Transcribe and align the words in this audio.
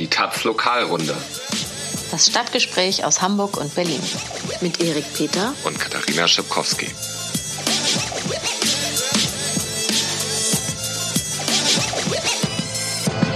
Die 0.00 0.08
Taz 0.08 0.44
Lokalrunde. 0.44 1.14
Das 2.10 2.28
Stadtgespräch 2.28 3.04
aus 3.04 3.20
Hamburg 3.20 3.58
und 3.58 3.74
Berlin. 3.74 4.00
Mit 4.62 4.80
Erik 4.80 5.04
Peter 5.12 5.52
und 5.64 5.78
Katharina 5.78 6.26
Schipkowski. 6.26 6.86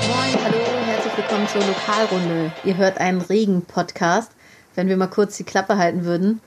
Moin, 0.08 0.42
hallo, 0.42 0.64
herzlich 0.86 1.16
willkommen 1.18 1.48
zur 1.48 1.60
Lokalrunde. 1.66 2.52
Ihr 2.64 2.78
hört 2.78 2.96
einen 2.96 3.20
Regen-Podcast. 3.20 4.30
Wenn 4.74 4.88
wir 4.88 4.96
mal 4.96 5.08
kurz 5.08 5.36
die 5.36 5.44
Klappe 5.44 5.76
halten 5.76 6.06
würden, 6.06 6.40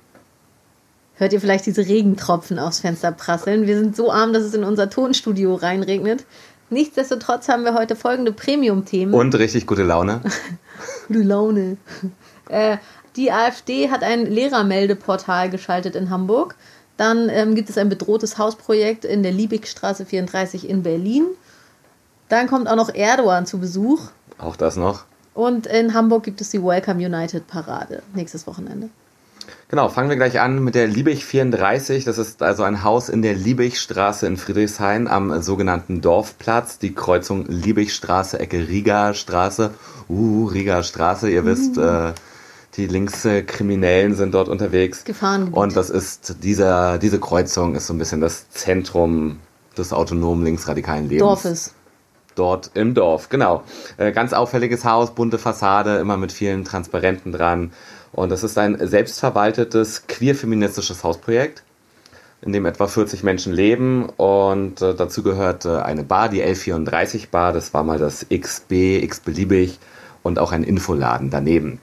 hört 1.18 1.31
ihr 1.31 1.39
vielleicht 1.39 1.68
diese 1.68 1.86
Regentropfen 1.86 2.57
aufs 2.57 2.79
Fenster 2.79 3.11
prasseln. 3.11 3.68
Wir 3.68 3.77
sind 3.77 3.95
so 3.95 4.11
arm, 4.11 4.34
dass 4.34 4.41
es 4.41 4.55
in 4.55 4.63
unser 4.63 4.89
Tonstudio 4.89 5.54
reinregnet. 5.54 6.25
Nichtsdestotrotz 6.70 7.47
haben 7.47 7.63
wir 7.63 7.73
heute 7.73 7.95
folgende 7.95 8.31
Premium-Themen. 8.31 9.13
Und 9.13 9.36
richtig 9.36 9.67
gute 9.67 9.84
Laune. 9.84 10.21
gute 11.07 11.23
Laune. 11.23 11.77
Äh, 12.49 12.77
die 13.16 13.31
AfD 13.31 13.90
hat 13.90 14.03
ein 14.03 14.26
Lehrermeldeportal 14.26 15.49
geschaltet 15.49 15.95
in 15.95 16.09
Hamburg. 16.09 16.55
Dann 16.98 17.30
ähm, 17.30 17.55
gibt 17.55 17.70
es 17.70 17.77
ein 17.77 17.90
bedrohtes 17.90 18.38
Hausprojekt 18.38 19.05
in 19.05 19.23
der 19.23 19.31
Liebigstraße 19.31 20.05
34 20.05 20.70
in 20.70 20.84
Berlin. 20.84 21.26
Dann 22.27 22.48
kommt 22.48 22.68
auch 22.68 22.76
noch 22.76 22.93
Erdogan 22.93 23.45
zu 23.45 23.59
Besuch. 23.59 24.02
Auch 24.38 24.55
das 24.55 24.76
noch. 24.76 25.05
Und 25.34 25.68
in 25.68 25.93
Hamburg 25.93 26.23
gibt 26.23 26.41
es 26.41 26.49
die 26.49 26.62
Welcome 26.62 27.05
United 27.05 27.48
Parade 27.48 28.02
nächstes 28.13 28.45
Wochenende. 28.48 28.90
Genau, 29.70 29.89
fangen 29.89 30.07
wir 30.07 30.16
gleich 30.16 30.39
an 30.39 30.63
mit 30.63 30.76
der 30.76 30.88
Liebig 30.88 31.26
34. 31.26 32.05
Das 32.05 32.17
ist 32.17 32.41
also 32.41 32.63
ein 32.63 32.85
Haus 32.85 33.09
in 33.09 33.21
der 33.21 33.34
Liebigstraße 33.34 34.26
in 34.26 34.38
Friedrichshain 34.38 35.09
am 35.09 35.41
sogenannten 35.41 35.99
Dorfplatz. 35.99 36.80
Die 36.80 36.95
Kreuzung 36.95 37.45
Liebigstraße, 37.48 38.40
Ecke 38.40 38.70
Riga-Straße. 38.70 39.71
Uh, 40.07 40.45
Riga-Straße, 40.45 41.30
ihr 41.30 41.43
wisst, 41.43 41.77
uh. 41.77 41.81
äh, 41.81 42.13
die 42.77 42.88
Linkskriminellen 42.88 44.15
sind 44.15 44.34
dort 44.34 44.48
unterwegs. 44.48 45.04
Gefahren. 45.04 45.49
Und 45.49 45.76
das 45.76 45.90
ist, 45.90 46.43
dieser, 46.43 46.98
diese 46.98 47.20
Kreuzung 47.20 47.76
ist 47.76 47.88
so 47.88 47.93
ein 47.93 47.98
bisschen 47.98 48.21
das 48.21 48.49
Zentrum 48.51 49.40
des 49.77 49.91
autonomen 49.91 50.45
linksradikalen 50.45 51.10
Lebens. 51.10 51.20
Dorfes. 51.20 51.73
Dort 52.38 52.70
im 52.76 52.93
Dorf, 52.93 53.30
genau. 53.30 53.63
Äh, 53.98 54.12
ganz 54.12 54.32
auffälliges 54.32 54.85
Haus, 54.85 55.16
bunte 55.16 55.40
Fassade, 55.40 55.98
immer 55.98 56.18
mit 56.18 56.32
vielen 56.32 56.63
Transparenten 56.63 57.32
dran. 57.32 57.71
Und 58.13 58.32
das 58.32 58.44
ist 58.44 58.57
ein 58.60 58.77
selbstverwaltetes 58.79 60.05
queer-feministisches 60.07 61.04
Hausprojekt, 61.04 61.63
in 62.41 62.54
dem 62.54 62.68
etwa 62.68 62.88
40 62.88 63.24
Menschen 63.24 63.54
leben. 63.54 64.07
Und 64.18 64.84
äh, 64.84 64.94
dazu 64.94 65.24
gehört 65.24 65.66
eine 65.66 66.03
Bar, 66.03 66.29
die 66.29 66.44
L34 66.44 67.29
Bar. 67.31 67.53
Das 67.53 67.74
war 67.74 67.84
mal 67.84 67.97
das 67.97 68.28
XB, 68.29 69.01
x-beliebig 69.03 69.79
und 70.22 70.38
auch 70.38 70.51
ein 70.51 70.63
Infoladen 70.63 71.31
daneben. 71.31 71.79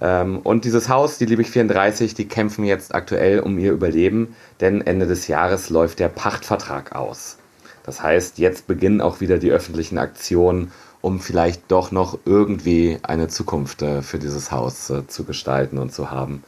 Ähm, 0.00 0.38
und 0.38 0.64
dieses 0.64 0.88
Haus, 0.88 1.18
die 1.18 1.26
Liebig 1.26 1.50
34, 1.50 2.14
die 2.14 2.28
kämpfen 2.28 2.64
jetzt 2.64 2.94
aktuell 2.94 3.40
um 3.40 3.58
ihr 3.58 3.72
Überleben, 3.72 4.36
denn 4.60 4.80
Ende 4.80 5.06
des 5.06 5.26
Jahres 5.26 5.70
läuft 5.70 5.98
der 5.98 6.08
Pachtvertrag 6.08 6.94
aus. 6.94 7.38
Das 7.84 8.02
heißt, 8.02 8.38
jetzt 8.38 8.66
beginnen 8.66 9.00
auch 9.00 9.20
wieder 9.20 9.38
die 9.38 9.50
öffentlichen 9.50 9.98
Aktionen, 9.98 10.72
um 11.00 11.18
vielleicht 11.20 11.70
doch 11.70 11.90
noch 11.90 12.18
irgendwie 12.24 12.98
eine 13.02 13.28
Zukunft 13.28 13.82
äh, 13.82 14.02
für 14.02 14.18
dieses 14.18 14.52
Haus 14.52 14.88
äh, 14.90 15.06
zu 15.06 15.24
gestalten 15.24 15.78
und 15.78 15.92
zu 15.92 16.10
haben. 16.10 16.44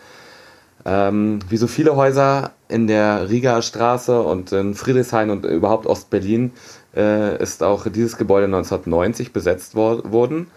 Ähm, 0.87 1.41
wie 1.49 1.57
so 1.57 1.67
viele 1.67 1.97
Häuser 1.97 2.53
in 2.69 2.87
der 2.87 3.31
Riga 3.31 3.63
Straße 3.63 4.21
und 4.21 4.53
in 4.53 4.75
Friedrichshain 4.75 5.31
und 5.31 5.45
überhaupt 5.47 5.87
Ostberlin 5.87 6.53
äh, 6.95 7.43
ist 7.43 7.63
auch 7.63 7.89
dieses 7.89 8.17
Gebäude 8.17 8.47
1990 8.47 9.33
besetzt 9.33 9.75
worden. 9.75 10.48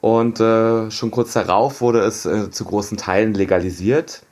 Und 0.00 0.40
äh, 0.40 0.90
schon 0.90 1.10
kurz 1.10 1.32
darauf 1.34 1.80
wurde 1.80 2.00
es 2.00 2.26
äh, 2.26 2.50
zu 2.50 2.64
großen 2.64 2.96
Teilen 2.96 3.34
legalisiert. 3.34 4.22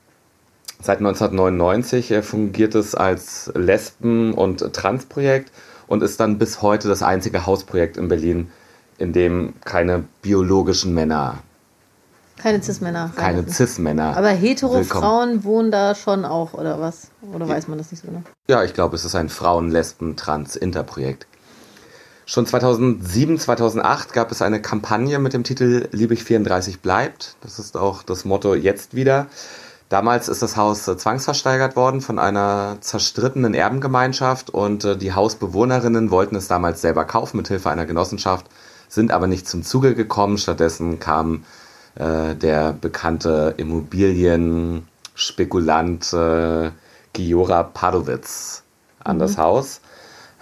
Seit 0.84 0.98
1999 0.98 2.11
äh, 2.11 2.20
fungiert 2.20 2.74
es 2.74 2.95
als 2.95 3.50
Lesben- 3.55 4.34
und 4.34 4.74
Transprojekt 4.74 5.50
und 5.86 6.02
ist 6.02 6.20
dann 6.20 6.36
bis 6.36 6.61
heute 6.61 6.89
das 6.89 7.02
einzige 7.02 7.46
Hausprojekt 7.46 7.96
in 7.96 8.08
Berlin, 8.08 8.50
in 8.98 9.14
dem 9.14 9.55
keine 9.64 10.05
biologischen 10.20 10.92
Männer. 10.92 11.39
Keine 12.36 12.62
Cis-Männer. 12.62 13.12
Keine 13.17 13.48
Cis-Männer. 13.48 14.14
Aber 14.14 14.28
hetero-Frauen 14.28 15.42
wohnen 15.45 15.70
da 15.70 15.95
schon 15.95 16.27
auch, 16.27 16.52
oder 16.52 16.78
was? 16.78 17.08
Oder 17.33 17.48
weiß 17.48 17.66
man 17.68 17.78
das 17.78 17.90
nicht 17.90 18.02
so 18.02 18.08
genau? 18.08 18.22
Ja, 18.48 18.62
ich 18.62 18.74
glaube, 18.74 18.95
es 18.95 19.06
ist 19.06 19.14
ein 19.14 19.30
Frauen-, 19.30 19.70
Lesben-, 19.70 20.16
Trans-, 20.16 20.55
Interprojekt. 20.55 21.27
Schon 22.27 22.45
2007, 22.45 23.39
2008 23.39 24.12
gab 24.12 24.30
es 24.30 24.42
eine 24.42 24.61
Kampagne 24.61 25.18
mit 25.18 25.33
dem 25.33 25.45
Titel 25.45 25.89
Liebig 25.92 26.24
34 26.24 26.80
bleibt. 26.80 27.36
Das 27.40 27.58
ist 27.58 27.74
auch 27.78 28.02
das 28.02 28.27
Motto 28.27 28.55
jetzt 28.55 28.95
wieder. 28.95 29.28
Damals 29.89 30.28
ist 30.28 30.42
das 30.42 30.56
Haus 30.56 30.84
zwangsversteigert 30.84 31.77
worden 31.77 32.00
von 32.00 32.18
einer 32.18 32.78
zerstrittenen 32.80 33.55
Erbengemeinschaft 33.55 34.50
und 34.50 34.84
äh, 34.84 34.96
die 34.96 35.12
Hausbewohnerinnen 35.12 36.11
wollten 36.11 36.36
es 36.36 36.48
damals 36.48 36.80
selber 36.80 37.05
kaufen 37.05 37.36
mit 37.36 37.48
Hilfe 37.48 37.70
einer 37.70 37.86
Genossenschaft 37.86 38.46
sind 38.95 39.11
aber 39.11 39.27
nicht 39.27 39.48
zum 39.48 39.62
Zuge 39.62 39.95
gekommen. 39.95 40.39
Stattdessen 40.39 40.98
kam 41.00 41.45
äh, 41.96 42.34
der 42.34 42.72
bekannte 42.72 43.52
Immobilienspekulant 43.56 46.12
äh, 46.12 46.70
Giora 47.12 47.62
Padowitz 47.64 48.62
an 49.02 49.16
mhm. 49.16 49.20
das 49.20 49.39
Haus. 49.39 49.80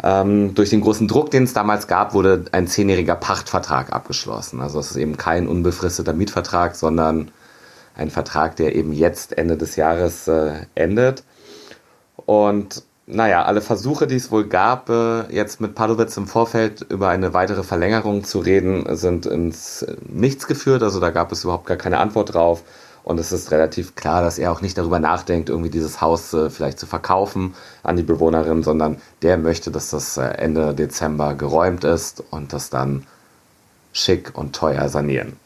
Ähm, 0.02 0.54
durch 0.54 0.70
den 0.70 0.80
großen 0.80 1.06
Druck, 1.08 1.30
den 1.30 1.44
es 1.44 1.52
damals 1.52 1.86
gab, 1.86 2.14
wurde 2.14 2.46
ein 2.52 2.66
zehnjähriger 2.66 3.14
Pachtvertrag 3.14 3.92
abgeschlossen. 3.92 4.60
Also 4.60 4.80
es 4.80 4.90
ist 4.90 4.96
eben 4.96 5.16
kein 5.16 5.46
unbefristeter 5.46 6.12
Mietvertrag, 6.12 6.74
sondern 6.74 7.30
ein 7.96 8.10
Vertrag, 8.10 8.56
der 8.56 8.74
eben 8.74 8.92
jetzt 8.92 9.36
Ende 9.36 9.56
des 9.56 9.76
Jahres 9.76 10.28
äh, 10.28 10.66
endet. 10.74 11.24
Und 12.16 12.82
naja, 13.06 13.44
alle 13.44 13.60
Versuche, 13.60 14.06
die 14.06 14.16
es 14.16 14.30
wohl 14.30 14.46
gab, 14.46 14.88
äh, 14.88 15.32
jetzt 15.34 15.60
mit 15.60 15.74
Padowitz 15.74 16.16
im 16.16 16.26
Vorfeld 16.26 16.82
über 16.88 17.08
eine 17.08 17.34
weitere 17.34 17.62
Verlängerung 17.62 18.24
zu 18.24 18.38
reden, 18.38 18.96
sind 18.96 19.26
ins 19.26 19.84
Nichts 20.08 20.46
geführt. 20.46 20.82
Also 20.82 21.00
da 21.00 21.10
gab 21.10 21.32
es 21.32 21.44
überhaupt 21.44 21.66
gar 21.66 21.76
keine 21.76 21.98
Antwort 21.98 22.34
drauf. 22.34 22.62
Und 23.04 23.18
es 23.18 23.32
ist 23.32 23.50
relativ 23.50 23.96
klar, 23.96 24.22
dass 24.22 24.38
er 24.38 24.52
auch 24.52 24.60
nicht 24.60 24.78
darüber 24.78 25.00
nachdenkt, 25.00 25.48
irgendwie 25.48 25.70
dieses 25.70 26.00
Haus 26.00 26.32
äh, 26.32 26.50
vielleicht 26.50 26.78
zu 26.78 26.86
verkaufen 26.86 27.54
an 27.82 27.96
die 27.96 28.04
Bewohnerin, 28.04 28.62
sondern 28.62 28.98
der 29.22 29.38
möchte, 29.38 29.72
dass 29.72 29.90
das 29.90 30.16
äh, 30.16 30.22
Ende 30.22 30.72
Dezember 30.72 31.34
geräumt 31.34 31.82
ist 31.82 32.22
und 32.30 32.52
das 32.52 32.70
dann 32.70 33.04
schick 33.92 34.38
und 34.38 34.54
teuer 34.54 34.88
sanieren. 34.88 35.36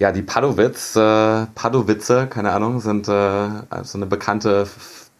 Ja, 0.00 0.12
die 0.12 0.22
Padowitz, 0.22 0.96
äh, 0.96 1.44
Padowitze, 1.54 2.26
keine 2.26 2.52
Ahnung, 2.52 2.80
sind 2.80 3.06
äh, 3.06 3.48
so 3.82 3.98
eine 3.98 4.06
bekannte 4.06 4.66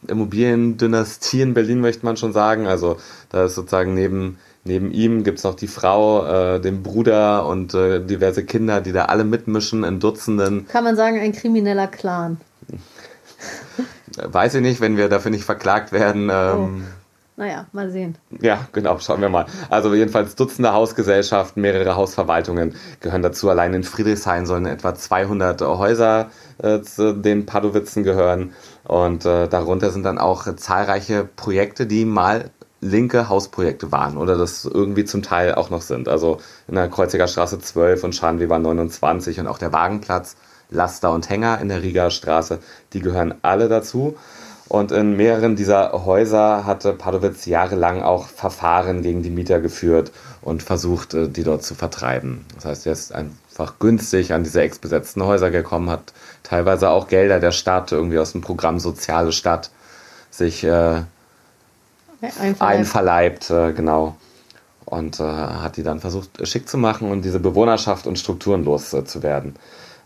Immobiliendynastie 0.08 1.42
in 1.42 1.52
Berlin, 1.52 1.82
möchte 1.82 2.06
man 2.06 2.16
schon 2.16 2.32
sagen. 2.32 2.66
Also 2.66 2.96
da 3.28 3.44
ist 3.44 3.56
sozusagen 3.56 3.92
neben, 3.92 4.38
neben 4.64 4.90
ihm 4.90 5.22
gibt 5.22 5.36
es 5.36 5.44
noch 5.44 5.54
die 5.54 5.66
Frau, 5.66 6.24
äh, 6.24 6.60
den 6.60 6.82
Bruder 6.82 7.46
und 7.46 7.74
äh, 7.74 8.02
diverse 8.02 8.42
Kinder, 8.42 8.80
die 8.80 8.92
da 8.92 9.04
alle 9.04 9.24
mitmischen 9.24 9.84
in 9.84 10.00
Dutzenden. 10.00 10.66
Kann 10.68 10.84
man 10.84 10.96
sagen, 10.96 11.20
ein 11.20 11.32
krimineller 11.32 11.86
Clan. 11.86 12.40
Weiß 14.16 14.54
ich 14.54 14.62
nicht, 14.62 14.80
wenn 14.80 14.96
wir 14.96 15.10
dafür 15.10 15.30
nicht 15.30 15.44
verklagt 15.44 15.92
werden. 15.92 16.30
Ähm, 16.32 16.84
oh. 16.86 16.99
Naja, 17.40 17.64
mal 17.72 17.90
sehen. 17.90 18.18
Ja, 18.42 18.66
genau, 18.70 18.98
schauen 18.98 19.22
wir 19.22 19.30
mal. 19.30 19.46
Also 19.70 19.94
jedenfalls 19.94 20.34
Dutzende 20.34 20.74
Hausgesellschaften, 20.74 21.62
mehrere 21.62 21.96
Hausverwaltungen 21.96 22.74
gehören 23.00 23.22
dazu. 23.22 23.48
Allein 23.48 23.72
in 23.72 23.82
Friedrichshain 23.82 24.44
sollen 24.44 24.66
etwa 24.66 24.94
200 24.94 25.62
Häuser 25.62 26.28
äh, 26.58 26.82
zu 26.82 27.14
den 27.14 27.46
Padowitzen 27.46 28.04
gehören. 28.04 28.52
Und 28.84 29.24
äh, 29.24 29.48
darunter 29.48 29.88
sind 29.88 30.02
dann 30.02 30.18
auch 30.18 30.54
zahlreiche 30.54 31.24
Projekte, 31.24 31.86
die 31.86 32.04
mal 32.04 32.50
linke 32.82 33.30
Hausprojekte 33.30 33.90
waren 33.90 34.18
oder 34.18 34.36
das 34.36 34.66
irgendwie 34.66 35.06
zum 35.06 35.22
Teil 35.22 35.54
auch 35.54 35.70
noch 35.70 35.80
sind. 35.80 36.10
Also 36.10 36.40
in 36.68 36.74
der 36.74 36.90
Kreuziger 36.90 37.26
Straße 37.26 37.58
12 37.58 38.04
und 38.04 38.14
Scharnweber 38.14 38.58
29 38.58 39.40
und 39.40 39.46
auch 39.46 39.56
der 39.56 39.72
Wagenplatz, 39.72 40.36
Laster 40.68 41.10
und 41.10 41.30
Hänger 41.30 41.58
in 41.62 41.68
der 41.70 41.82
Rieger 41.82 42.10
Straße, 42.10 42.58
die 42.92 43.00
gehören 43.00 43.36
alle 43.40 43.70
dazu. 43.70 44.18
Und 44.70 44.92
in 44.92 45.16
mehreren 45.16 45.56
dieser 45.56 46.04
Häuser 46.04 46.64
hatte 46.64 46.92
Padowitz 46.92 47.44
jahrelang 47.44 48.02
auch 48.02 48.28
Verfahren 48.28 49.02
gegen 49.02 49.20
die 49.20 49.30
Mieter 49.30 49.58
geführt 49.58 50.12
und 50.42 50.62
versucht, 50.62 51.12
äh, 51.12 51.28
die 51.28 51.42
dort 51.42 51.64
zu 51.64 51.74
vertreiben. 51.74 52.46
Das 52.54 52.66
heißt, 52.66 52.86
er 52.86 52.92
ist 52.92 53.12
einfach 53.12 53.80
günstig 53.80 54.32
an 54.32 54.44
diese 54.44 54.62
ex-besetzten 54.62 55.24
Häuser 55.24 55.50
gekommen, 55.50 55.90
hat 55.90 56.12
teilweise 56.44 56.90
auch 56.90 57.08
Gelder 57.08 57.40
der 57.40 57.50
Stadt 57.50 57.90
irgendwie 57.90 58.20
aus 58.20 58.30
dem 58.30 58.42
Programm 58.42 58.78
Soziale 58.78 59.32
Stadt 59.32 59.72
sich 60.30 60.62
äh, 60.62 61.02
einverleibt, 62.22 62.62
einverleibt 62.62 63.50
äh, 63.50 63.72
genau. 63.72 64.14
Und 64.84 65.18
äh, 65.18 65.24
hat 65.24 65.78
die 65.78 65.82
dann 65.82 65.98
versucht, 65.98 66.46
schick 66.46 66.68
zu 66.68 66.78
machen 66.78 67.10
und 67.10 67.22
diese 67.22 67.40
Bewohnerschaft 67.40 68.06
und 68.06 68.20
Strukturen 68.20 68.62
loszuwerden. 68.62 69.56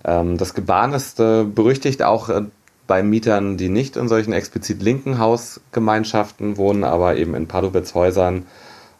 Ähm, 0.05 0.39
das 0.39 0.55
Gebaren 0.55 0.95
ist 0.95 1.19
berüchtigt 1.19 2.03
auch 2.03 2.31
äh, 2.31 2.45
bei 2.87 3.03
Mietern, 3.03 3.57
die 3.57 3.69
nicht 3.69 3.97
in 3.97 4.09
solchen 4.09 4.33
explizit 4.33 4.83
linken 4.83 5.19
Hausgemeinschaften 5.19 6.57
wohnen, 6.57 6.85
aber 6.85 7.17
eben 7.17 7.35
in 7.35 7.49
Padowitz 7.49 7.95
Häusern. 7.95 8.47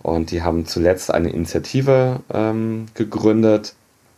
Und 0.03 0.31
die 0.31 0.43
haben 0.43 0.67
zuletzt 0.67 1.13
eine 1.13 1.31
Initiative 1.31 2.21
ähm, 2.33 2.87
gegründet, 2.95 3.75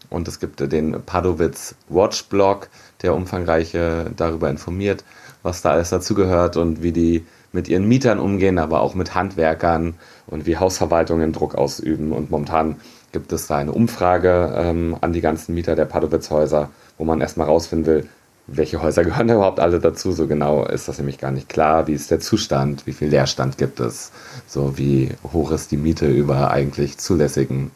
Und 0.08 0.28
es 0.28 0.40
gibt 0.40 0.60
den 0.72 1.02
Padowitz 1.04 1.74
Watchblog, 1.88 2.68
der 3.02 3.14
umfangreich 3.14 3.72
darüber 4.16 4.50
informiert, 4.50 5.04
was 5.42 5.62
da 5.62 5.70
alles 5.70 5.90
dazugehört 5.90 6.56
und 6.56 6.82
wie 6.82 6.92
die 6.92 7.24
mit 7.52 7.68
ihren 7.68 7.86
Mietern 7.88 8.18
umgehen, 8.18 8.58
aber 8.58 8.80
auch 8.80 8.94
mit 8.94 9.14
Handwerkern 9.14 9.94
und 10.26 10.46
wie 10.46 10.56
Hausverwaltungen 10.56 11.32
Druck 11.32 11.54
ausüben. 11.54 12.12
Und 12.12 12.30
momentan 12.30 12.76
gibt 13.12 13.32
es 13.32 13.46
da 13.46 13.56
eine 13.56 13.72
Umfrage 13.72 14.52
ähm, 14.56 14.96
an 15.00 15.12
die 15.12 15.20
ganzen 15.20 15.54
Mieter 15.54 15.74
der 15.74 15.86
Padowitz-Häuser, 15.86 16.70
wo 16.98 17.04
man 17.04 17.20
erstmal 17.20 17.46
rausfinden 17.46 17.86
will, 17.86 18.08
welche 18.46 18.82
Häuser 18.82 19.04
gehören 19.04 19.28
überhaupt 19.30 19.60
alle 19.60 19.78
dazu. 19.80 20.12
So 20.12 20.26
genau 20.26 20.64
ist 20.64 20.88
das 20.88 20.98
nämlich 20.98 21.18
gar 21.18 21.30
nicht 21.30 21.48
klar. 21.48 21.86
Wie 21.86 21.94
ist 21.94 22.10
der 22.10 22.20
Zustand? 22.20 22.86
Wie 22.86 22.92
viel 22.92 23.08
Leerstand 23.08 23.58
gibt 23.58 23.80
es? 23.80 24.12
So 24.46 24.78
wie 24.78 25.10
hoch 25.32 25.50
ist 25.50 25.70
die 25.70 25.76
Miete 25.76 26.06
über 26.06 26.50
eigentlich 26.50 26.98
zulässigen 26.98 27.70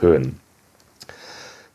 Höhen? 0.00 0.40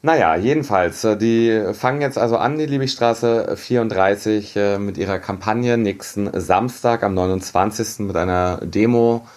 Naja, 0.03 0.35
jedenfalls, 0.35 1.03
äh, 1.03 1.18
die 1.18 1.74
fangen 1.74 2.01
jetzt 2.01 2.18
also 2.18 2.38
an, 2.38 2.57
die 2.57 2.68
Liebigstraße 2.68 3.57
34 3.57 4.56
äh, 4.56 4.77
mit 4.77 4.97
ihrer 4.97 5.18
Kampagne 5.18 5.77
nächsten 5.77 6.30
Samstag 6.39 7.03
am 7.03 7.15
29. 7.15 8.06
mit 8.06 8.15
einer 8.15 8.59
Demo, 8.63 9.27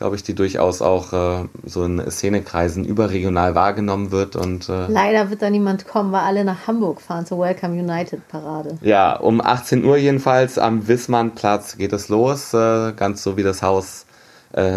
glaube 0.00 0.16
ich, 0.16 0.22
die 0.22 0.34
durchaus 0.34 0.80
auch 0.80 1.12
äh, 1.12 1.46
so 1.66 1.84
in 1.84 2.02
Szenekreisen 2.10 2.86
überregional 2.86 3.54
wahrgenommen 3.54 4.10
wird. 4.10 4.34
Und, 4.34 4.68
Leider 4.68 5.28
wird 5.28 5.42
da 5.42 5.50
niemand 5.50 5.86
kommen, 5.86 6.10
weil 6.10 6.22
alle 6.22 6.42
nach 6.42 6.66
Hamburg 6.66 7.02
fahren 7.02 7.26
zur 7.26 7.38
Welcome 7.38 7.78
United 7.78 8.26
Parade. 8.28 8.78
Ja, 8.80 9.14
um 9.14 9.42
18 9.42 9.84
Uhr 9.84 9.98
jedenfalls 9.98 10.58
am 10.58 10.88
Wissmannplatz 10.88 11.76
geht 11.76 11.92
es 11.92 12.08
los, 12.08 12.52
ganz 12.52 13.22
so 13.22 13.36
wie 13.36 13.42
das 13.42 13.62
Haus 13.62 14.06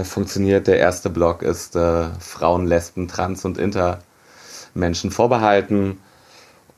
funktioniert. 0.04 0.68
Der 0.68 0.78
erste 0.78 1.10
Block 1.10 1.42
ist 1.42 1.78
Frauen, 2.20 2.68
Lesben, 2.68 3.08
Trans 3.08 3.46
und 3.46 3.58
Inter 3.58 4.00
Menschen 4.74 5.10
vorbehalten. 5.10 6.00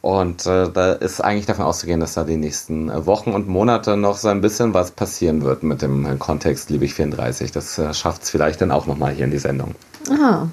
Und 0.06 0.46
äh, 0.46 0.70
da 0.70 0.92
ist 0.92 1.20
eigentlich 1.20 1.48
davon 1.48 1.66
auszugehen, 1.66 2.00
dass 2.00 2.14
da 2.14 2.24
die 2.24 2.38
nächsten 2.38 2.92
äh, 2.92 3.08
Wochen 3.08 3.32
und 3.34 3.48
Monate 3.48 3.98
noch 3.98 4.18
so 4.18 4.28
ein 4.28 4.40
bisschen 4.40 4.76
was 4.76 4.92
passieren 4.92 5.42
wird 5.42 5.64
mit 5.64 5.82
dem 5.82 6.06
äh, 6.06 6.16
Kontext 6.18 6.70
Liebig 6.70 6.94
34. 6.94 7.52
Das 7.52 7.80
äh, 7.80 7.92
schafft 7.92 8.22
es 8.22 8.30
vielleicht 8.30 8.62
dann 8.62 8.70
auch 8.70 8.86
nochmal 8.86 9.14
hier 9.14 9.26
in 9.26 9.32
die 9.32 9.40
Sendung. 9.40 9.74
Aha. 10.12 10.48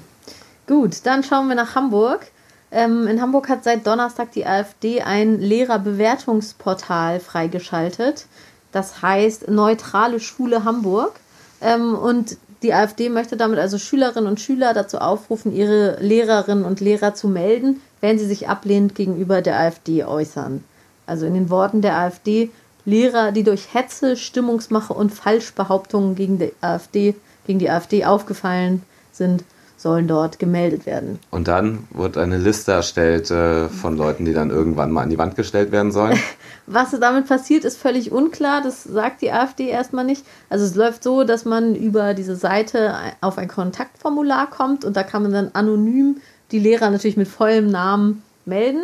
Gut, 0.65 1.05
dann 1.05 1.23
schauen 1.23 1.49
wir 1.49 1.55
nach 1.55 1.75
Hamburg. 1.75 2.25
Ähm, 2.71 3.05
in 3.05 3.21
Hamburg 3.21 3.47
hat 3.47 3.63
seit 3.63 3.85
Donnerstag 3.85 4.31
die 4.31 4.43
AfD 4.43 5.03
ein 5.03 5.39
Lehrerbewertungsportal 5.39 7.19
freigeschaltet. 7.19 8.25
Das 8.71 9.03
heißt 9.03 9.49
Neutrale 9.49 10.19
Schule 10.19 10.65
Hamburg. 10.65 11.19
Ähm, 11.61 11.93
und 11.93 12.37
die 12.63 12.73
AfD 12.73 13.09
möchte 13.09 13.37
damit 13.37 13.59
also 13.59 13.77
Schülerinnen 13.77 14.27
und 14.27 14.39
Schüler 14.39 14.73
dazu 14.73 14.97
aufrufen, 14.97 15.53
ihre 15.53 15.97
Lehrerinnen 15.99 16.65
und 16.65 16.79
Lehrer 16.79 17.13
zu 17.13 17.27
melden, 17.27 17.81
wenn 18.01 18.17
sie 18.17 18.25
sich 18.25 18.49
ablehnend 18.49 18.95
gegenüber 18.95 19.41
der 19.41 19.59
AfD 19.59 20.03
äußern. 20.05 20.63
Also 21.05 21.25
in 21.25 21.33
den 21.33 21.49
Worten 21.49 21.81
der 21.81 21.97
AfD, 21.97 22.49
Lehrer, 22.85 23.31
die 23.31 23.43
durch 23.43 23.73
Hetze, 23.73 24.17
Stimmungsmache 24.17 24.93
und 24.93 25.11
Falschbehauptungen 25.13 26.15
gegen 26.15 26.39
die 26.39 26.53
AfD, 26.61 27.15
gegen 27.45 27.59
die 27.59 27.69
AfD 27.69 28.05
aufgefallen 28.05 28.81
sind, 29.11 29.43
sollen 29.83 30.07
dort 30.07 30.39
gemeldet 30.39 30.87
werden. 30.87 31.19
Und 31.29 31.47
dann 31.47 31.87
wird 31.91 32.17
eine 32.17 32.37
Liste 32.37 32.71
erstellt 32.71 33.29
äh, 33.29 33.69
von 33.69 33.95
Leuten, 33.97 34.25
die 34.25 34.33
dann 34.33 34.49
irgendwann 34.49 34.91
mal 34.91 35.03
an 35.03 35.09
die 35.09 35.17
Wand 35.17 35.35
gestellt 35.35 35.71
werden 35.71 35.91
sollen. 35.91 36.17
Was 36.65 36.97
damit 36.97 37.27
passiert, 37.27 37.65
ist 37.65 37.77
völlig 37.77 38.11
unklar. 38.11 38.61
Das 38.63 38.83
sagt 38.83 39.21
die 39.21 39.31
AfD 39.31 39.67
erstmal 39.67 40.05
nicht. 40.05 40.25
Also 40.49 40.65
es 40.65 40.75
läuft 40.75 41.03
so, 41.03 41.25
dass 41.25 41.43
man 41.43 41.75
über 41.75 42.13
diese 42.13 42.37
Seite 42.37 42.95
auf 43.19 43.37
ein 43.37 43.49
Kontaktformular 43.49 44.49
kommt 44.49 44.85
und 44.85 44.95
da 44.95 45.03
kann 45.03 45.21
man 45.21 45.33
dann 45.33 45.51
anonym 45.53 46.17
die 46.51 46.59
Lehrer 46.59 46.89
natürlich 46.89 47.17
mit 47.17 47.27
vollem 47.27 47.67
Namen 47.67 48.23
melden. 48.45 48.81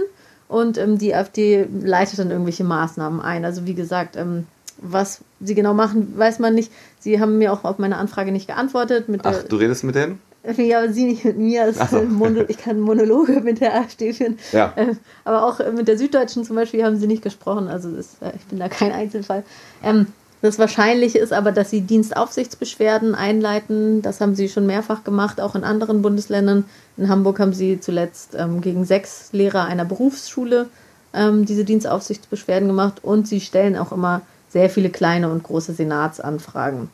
Und 0.49 0.77
ähm, 0.77 0.97
die 0.97 1.15
AfD 1.15 1.65
leitet 1.81 2.19
dann 2.19 2.31
irgendwelche 2.31 2.63
Maßnahmen 2.65 3.21
ein. 3.21 3.45
Also 3.45 3.65
wie 3.65 3.75
gesagt, 3.75 4.17
ähm, 4.17 4.47
was 4.81 5.21
sie 5.39 5.55
genau 5.55 5.73
machen, 5.73 6.17
weiß 6.17 6.39
man 6.39 6.55
nicht. 6.55 6.71
Sie 6.99 7.21
haben 7.21 7.37
mir 7.37 7.53
auch 7.53 7.63
auf 7.63 7.77
meine 7.79 7.97
Anfrage 7.97 8.31
nicht 8.31 8.47
geantwortet. 8.47 9.05
Ach, 9.23 9.43
du 9.43 9.55
redest 9.55 9.83
mit 9.83 9.95
denen? 9.95 10.19
Ja, 10.57 10.79
aber 10.79 10.93
sie 10.93 11.05
nicht 11.05 11.25
mit 11.25 11.37
mir. 11.37 11.71
So. 11.73 12.05
ich 12.47 12.57
kann 12.57 12.79
Monologe 12.79 13.41
mit 13.41 13.61
der 13.61 13.75
AfD 13.75 14.13
führen. 14.13 14.37
Ja. 14.51 14.73
Äh, 14.75 14.95
aber 15.25 15.45
auch 15.45 15.59
mit 15.73 15.87
der 15.87 15.97
Süddeutschen 15.97 16.45
zum 16.45 16.55
Beispiel 16.55 16.83
haben 16.83 16.97
sie 16.97 17.07
nicht 17.07 17.23
gesprochen. 17.23 17.67
Also 17.67 17.91
das, 17.91 18.17
äh, 18.21 18.35
ich 18.35 18.45
bin 18.45 18.59
da 18.59 18.69
kein 18.69 18.91
Einzelfall. 18.91 19.43
Ähm, 19.83 20.07
das 20.41 20.57
Wahrscheinliche 20.57 21.19
ist 21.19 21.33
aber, 21.33 21.51
dass 21.51 21.69
sie 21.69 21.81
Dienstaufsichtsbeschwerden 21.81 23.13
einleiten. 23.13 24.01
Das 24.01 24.21
haben 24.21 24.35
sie 24.35 24.47
schon 24.47 24.65
mehrfach 24.65 25.03
gemacht, 25.03 25.41
auch 25.41 25.55
in 25.55 25.65
anderen 25.65 26.01
Bundesländern. 26.01 26.63
In 26.95 27.09
Hamburg 27.09 27.39
haben 27.39 27.53
sie 27.53 27.81
zuletzt 27.81 28.35
ähm, 28.37 28.61
gegen 28.61 28.85
sechs 28.85 29.33
Lehrer 29.33 29.65
einer 29.65 29.83
Berufsschule 29.83 30.69
ähm, 31.13 31.45
diese 31.45 31.65
Dienstaufsichtsbeschwerden 31.65 32.69
gemacht. 32.69 33.03
Und 33.03 33.27
sie 33.27 33.41
stellen 33.41 33.75
auch 33.75 33.91
immer 33.91 34.21
sehr 34.47 34.69
viele 34.69 34.89
kleine 34.89 35.29
und 35.29 35.43
große 35.43 35.73
Senatsanfragen. 35.73 36.89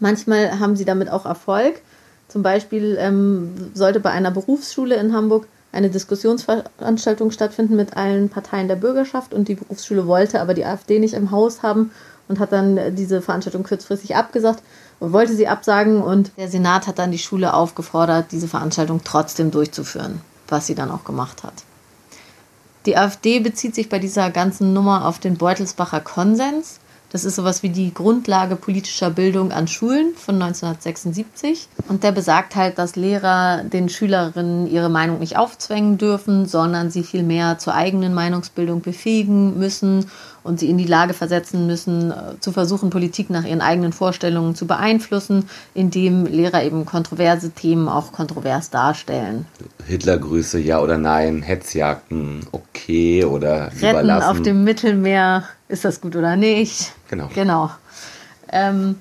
Manchmal 0.00 0.58
haben 0.58 0.74
sie 0.74 0.84
damit 0.84 1.08
auch 1.08 1.26
Erfolg. 1.26 1.80
Zum 2.28 2.42
Beispiel 2.42 2.96
ähm, 2.98 3.70
sollte 3.74 4.00
bei 4.00 4.10
einer 4.10 4.30
Berufsschule 4.30 4.96
in 4.96 5.12
Hamburg 5.12 5.46
eine 5.72 5.90
Diskussionsveranstaltung 5.90 7.30
stattfinden 7.30 7.76
mit 7.76 7.96
allen 7.96 8.28
Parteien 8.28 8.68
der 8.68 8.76
Bürgerschaft 8.76 9.34
und 9.34 9.48
die 9.48 9.56
Berufsschule 9.56 10.06
wollte 10.06 10.40
aber 10.40 10.54
die 10.54 10.64
AfD 10.64 10.98
nicht 10.98 11.14
im 11.14 11.30
Haus 11.30 11.62
haben 11.62 11.90
und 12.28 12.38
hat 12.38 12.52
dann 12.52 12.94
diese 12.94 13.20
Veranstaltung 13.20 13.64
kurzfristig 13.64 14.16
abgesagt 14.16 14.62
und 15.00 15.12
wollte 15.12 15.34
sie 15.34 15.48
absagen 15.48 16.02
und 16.02 16.30
der 16.36 16.48
Senat 16.48 16.86
hat 16.86 16.98
dann 16.98 17.10
die 17.10 17.18
Schule 17.18 17.54
aufgefordert, 17.54 18.26
diese 18.30 18.48
Veranstaltung 18.48 19.00
trotzdem 19.04 19.50
durchzuführen, 19.50 20.20
was 20.48 20.66
sie 20.66 20.74
dann 20.74 20.90
auch 20.90 21.04
gemacht 21.04 21.42
hat. 21.42 21.54
Die 22.86 22.96
AfD 22.96 23.40
bezieht 23.40 23.74
sich 23.74 23.88
bei 23.88 23.98
dieser 23.98 24.30
ganzen 24.30 24.72
Nummer 24.72 25.06
auf 25.06 25.18
den 25.18 25.36
Beutelsbacher 25.36 26.00
Konsens. 26.00 26.78
Das 27.14 27.24
ist 27.24 27.36
sowas 27.36 27.62
wie 27.62 27.68
die 27.68 27.94
Grundlage 27.94 28.56
politischer 28.56 29.08
Bildung 29.08 29.52
an 29.52 29.68
Schulen 29.68 30.16
von 30.16 30.34
1976. 30.34 31.68
Und 31.88 32.02
der 32.02 32.10
besagt 32.10 32.56
halt, 32.56 32.76
dass 32.76 32.96
Lehrer 32.96 33.62
den 33.62 33.88
Schülerinnen 33.88 34.66
ihre 34.66 34.88
Meinung 34.88 35.20
nicht 35.20 35.36
aufzwängen 35.36 35.96
dürfen, 35.96 36.46
sondern 36.46 36.90
sie 36.90 37.04
vielmehr 37.04 37.56
zur 37.58 37.76
eigenen 37.76 38.14
Meinungsbildung 38.14 38.80
befähigen 38.80 39.56
müssen 39.56 40.06
und 40.42 40.58
sie 40.58 40.68
in 40.68 40.76
die 40.76 40.86
Lage 40.86 41.14
versetzen 41.14 41.66
müssen, 41.66 42.10
äh, 42.10 42.38
zu 42.40 42.52
versuchen, 42.52 42.90
Politik 42.90 43.30
nach 43.30 43.44
ihren 43.44 43.60
eigenen 43.60 43.92
Vorstellungen 43.92 44.54
zu 44.54 44.66
beeinflussen, 44.66 45.48
indem 45.72 46.26
Lehrer 46.26 46.64
eben 46.64 46.84
kontroverse 46.84 47.50
Themen 47.50 47.88
auch 47.88 48.12
kontrovers 48.12 48.70
darstellen. 48.70 49.46
Hitlergrüße, 49.86 50.58
ja 50.58 50.80
oder 50.80 50.98
nein, 50.98 51.42
Hetzjagden, 51.42 52.40
okay 52.52 53.24
oder 53.24 53.70
Retten 53.80 54.10
auf 54.10 54.42
dem 54.42 54.64
Mittelmeer, 54.64 55.44
ist 55.68 55.84
das 55.84 56.00
gut 56.00 56.14
oder 56.14 56.36
nicht? 56.36 56.92
Genau. 57.14 57.30
Genau. 57.34 57.70
Ähm, 58.50 59.00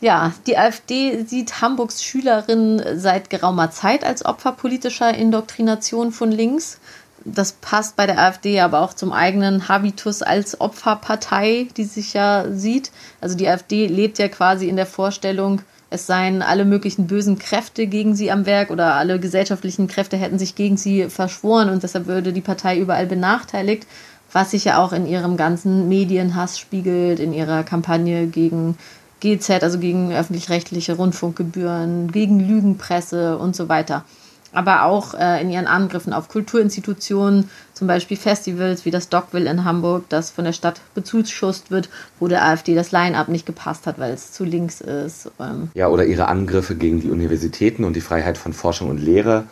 ja, 0.00 0.32
die 0.46 0.58
AfD 0.58 1.24
sieht 1.24 1.60
Hamburgs 1.60 2.04
Schülerinnen 2.04 2.98
seit 2.98 3.30
geraumer 3.30 3.70
Zeit 3.70 4.04
als 4.04 4.24
Opfer 4.24 4.52
politischer 4.52 5.14
Indoktrination 5.14 6.12
von 6.12 6.30
links. 6.30 6.78
Das 7.24 7.52
passt 7.52 7.96
bei 7.96 8.06
der 8.06 8.18
AfD 8.18 8.60
aber 8.60 8.80
auch 8.80 8.92
zum 8.92 9.12
eigenen 9.12 9.66
Habitus 9.68 10.20
als 10.22 10.60
Opferpartei, 10.60 11.68
die 11.78 11.84
sich 11.84 12.12
ja 12.12 12.44
sieht. 12.50 12.90
Also 13.22 13.34
die 13.34 13.48
AfD 13.48 13.86
lebt 13.86 14.18
ja 14.18 14.28
quasi 14.28 14.68
in 14.68 14.76
der 14.76 14.84
Vorstellung, 14.84 15.62
es 15.88 16.06
seien 16.06 16.42
alle 16.42 16.64
möglichen 16.64 17.06
bösen 17.06 17.38
Kräfte 17.38 17.86
gegen 17.86 18.14
sie 18.16 18.30
am 18.30 18.46
Werk 18.46 18.70
oder 18.70 18.94
alle 18.94 19.20
gesellschaftlichen 19.20 19.86
Kräfte 19.86 20.16
hätten 20.16 20.38
sich 20.38 20.54
gegen 20.54 20.76
sie 20.76 21.08
verschworen 21.08 21.68
und 21.70 21.82
deshalb 21.82 22.06
würde 22.06 22.32
die 22.32 22.40
Partei 22.40 22.78
überall 22.78 23.06
benachteiligt 23.06 23.86
was 24.34 24.50
sich 24.50 24.64
ja 24.64 24.82
auch 24.82 24.92
in 24.92 25.06
ihrem 25.06 25.36
ganzen 25.36 25.88
Medienhass 25.88 26.58
spiegelt, 26.58 27.20
in 27.20 27.32
ihrer 27.32 27.62
Kampagne 27.62 28.26
gegen 28.26 28.76
GZ, 29.20 29.62
also 29.62 29.78
gegen 29.78 30.12
öffentlich-rechtliche 30.12 30.96
Rundfunkgebühren, 30.96 32.10
gegen 32.10 32.40
Lügenpresse 32.40 33.38
und 33.38 33.54
so 33.54 33.68
weiter. 33.68 34.04
Aber 34.52 34.84
auch 34.84 35.14
äh, 35.14 35.40
in 35.40 35.50
ihren 35.50 35.66
Angriffen 35.66 36.12
auf 36.12 36.28
Kulturinstitutionen, 36.28 37.48
zum 37.74 37.86
Beispiel 37.86 38.16
Festivals 38.16 38.84
wie 38.84 38.90
das 38.90 39.08
Dockville 39.08 39.50
in 39.50 39.64
Hamburg, 39.64 40.04
das 40.08 40.30
von 40.30 40.44
der 40.44 40.52
Stadt 40.52 40.80
bezuschusst 40.94 41.70
wird, 41.70 41.88
wo 42.18 42.28
der 42.28 42.44
AfD 42.44 42.74
das 42.74 42.92
Line-up 42.92 43.28
nicht 43.28 43.46
gepasst 43.46 43.86
hat, 43.86 43.98
weil 43.98 44.12
es 44.12 44.32
zu 44.32 44.44
links 44.44 44.80
ist. 44.80 45.30
Ähm. 45.40 45.70
Ja, 45.74 45.88
oder 45.88 46.04
ihre 46.06 46.26
Angriffe 46.26 46.74
gegen 46.74 47.00
die 47.00 47.10
Universitäten 47.10 47.84
und 47.84 47.94
die 47.94 48.00
Freiheit 48.00 48.36
von 48.36 48.52
Forschung 48.52 48.90
und 48.90 48.98
Lehre 48.98 49.44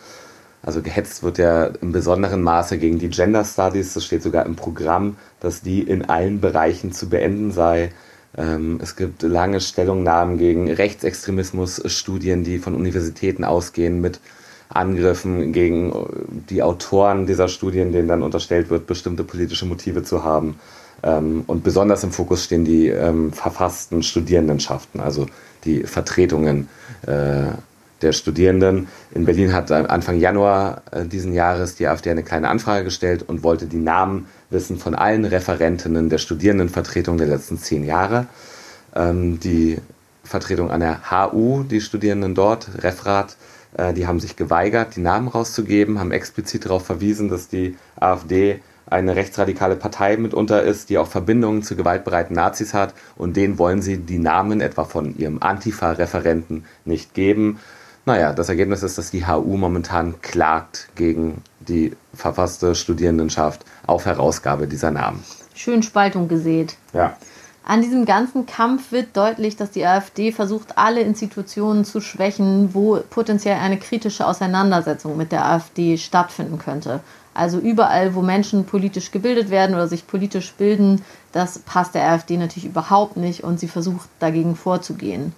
also 0.63 0.81
gehetzt 0.81 1.23
wird 1.23 1.37
ja 1.37 1.65
im 1.65 1.91
besonderen 1.91 2.41
Maße 2.41 2.77
gegen 2.77 2.97
die 2.97 3.09
Gender 3.09 3.43
Studies. 3.43 3.93
Das 3.93 4.05
steht 4.05 4.23
sogar 4.23 4.45
im 4.45 4.55
Programm, 4.55 5.17
dass 5.41 5.61
die 5.61 5.81
in 5.81 6.05
allen 6.05 6.39
Bereichen 6.39 6.93
zu 6.93 7.09
beenden 7.09 7.51
sei. 7.51 7.91
Ähm, 8.37 8.79
es 8.81 8.95
gibt 8.95 9.21
lange 9.23 9.59
Stellungnahmen 9.59 10.37
gegen 10.37 10.71
Rechtsextremismus-Studien, 10.71 12.45
die 12.45 12.59
von 12.59 12.75
Universitäten 12.75 13.43
ausgehen 13.43 13.99
mit 13.99 14.21
Angriffen 14.69 15.51
gegen 15.51 15.93
die 16.49 16.63
Autoren 16.63 17.27
dieser 17.27 17.49
Studien, 17.49 17.91
denen 17.91 18.07
dann 18.07 18.23
unterstellt 18.23 18.69
wird, 18.69 18.87
bestimmte 18.87 19.23
politische 19.23 19.65
Motive 19.65 20.03
zu 20.03 20.23
haben. 20.23 20.59
Ähm, 21.03 21.43
und 21.45 21.63
besonders 21.63 22.03
im 22.05 22.11
Fokus 22.11 22.45
stehen 22.45 22.63
die 22.63 22.87
ähm, 22.87 23.33
verfassten 23.33 24.01
Studierendenschaften, 24.01 25.01
also 25.01 25.27
die 25.65 25.83
Vertretungen 25.83 26.69
äh, 27.05 27.51
der 28.03 28.11
Studierenden. 28.11 28.87
In 29.13 29.25
Berlin 29.25 29.53
hat 29.53 29.71
Anfang 29.71 30.19
Januar 30.19 30.83
äh, 30.91 31.05
diesen 31.05 31.33
Jahres 31.33 31.75
die 31.75 31.87
AfD 31.87 32.11
eine 32.11 32.23
kleine 32.23 32.49
Anfrage 32.49 32.83
gestellt 32.83 33.23
und 33.23 33.43
wollte 33.43 33.65
die 33.65 33.77
Namen 33.77 34.27
wissen 34.49 34.77
von 34.77 34.93
allen 34.93 35.25
Referentinnen 35.25 36.09
der 36.09 36.19
Studierendenvertretung 36.19 37.17
der 37.17 37.27
letzten 37.27 37.57
zehn 37.57 37.83
Jahre. 37.83 38.27
Ähm, 38.95 39.39
die 39.39 39.79
Vertretung 40.23 40.71
an 40.71 40.79
der 40.79 41.11
HU, 41.11 41.63
die 41.63 41.81
Studierenden 41.81 42.35
dort, 42.35 42.67
Referat, 42.83 43.35
äh, 43.77 43.93
die 43.93 44.07
haben 44.07 44.19
sich 44.19 44.35
geweigert, 44.35 44.95
die 44.95 45.01
Namen 45.01 45.27
rauszugeben, 45.27 45.99
haben 45.99 46.11
explizit 46.11 46.65
darauf 46.65 46.85
verwiesen, 46.85 47.29
dass 47.29 47.47
die 47.47 47.77
AfD 47.95 48.59
eine 48.85 49.15
rechtsradikale 49.15 49.75
Partei 49.75 50.17
mitunter 50.17 50.61
ist, 50.61 50.89
die 50.89 50.97
auch 50.97 51.07
Verbindungen 51.07 51.63
zu 51.63 51.75
gewaltbereiten 51.75 52.35
Nazis 52.35 52.73
hat 52.73 52.93
und 53.15 53.35
denen 53.37 53.57
wollen 53.57 53.81
sie 53.81 53.97
die 53.97 54.19
Namen 54.19 54.61
etwa 54.61 54.83
von 54.83 55.17
ihrem 55.17 55.41
Antifa-Referenten 55.41 56.65
nicht 56.85 57.13
geben. 57.13 57.59
Naja, 58.05 58.33
das 58.33 58.49
Ergebnis 58.49 58.83
ist, 58.83 58.97
dass 58.97 59.11
die 59.11 59.25
HU 59.25 59.55
momentan 59.55 60.21
klagt 60.21 60.89
gegen 60.95 61.41
die 61.61 61.95
verfasste 62.13 62.75
Studierendenschaft 62.75 63.63
auf 63.87 64.05
Herausgabe 64.05 64.67
dieser 64.67 64.91
Namen. 64.91 65.23
Schön 65.55 65.83
Spaltung 65.83 66.27
gesät. 66.27 66.75
Ja. 66.91 67.15
An 67.65 67.81
diesem 67.81 68.03
ganzen 68.03 68.45
Kampf 68.45 68.91
wird 68.91 69.15
deutlich, 69.15 69.55
dass 69.55 69.71
die 69.71 69.85
AfD 69.85 70.33
versucht, 70.33 70.77
alle 70.77 70.99
Institutionen 70.99 71.85
zu 71.85 72.01
schwächen, 72.01 72.73
wo 72.73 72.99
potenziell 73.09 73.55
eine 73.55 73.77
kritische 73.77 74.27
Auseinandersetzung 74.27 75.15
mit 75.15 75.31
der 75.31 75.45
AfD 75.45 75.97
stattfinden 75.97 76.59
könnte. 76.59 76.99
Also 77.33 77.59
überall, 77.59 78.15
wo 78.15 78.21
Menschen 78.21 78.65
politisch 78.65 79.11
gebildet 79.11 79.49
werden 79.49 79.75
oder 79.75 79.87
sich 79.87 80.05
politisch 80.05 80.53
bilden, 80.53 81.01
das 81.31 81.59
passt 81.59 81.95
der 81.95 82.03
AfD 82.11 82.35
natürlich 82.35 82.65
überhaupt 82.65 83.15
nicht 83.15 83.45
und 83.45 83.61
sie 83.61 83.69
versucht 83.69 84.09
dagegen 84.19 84.57
vorzugehen. 84.57 85.33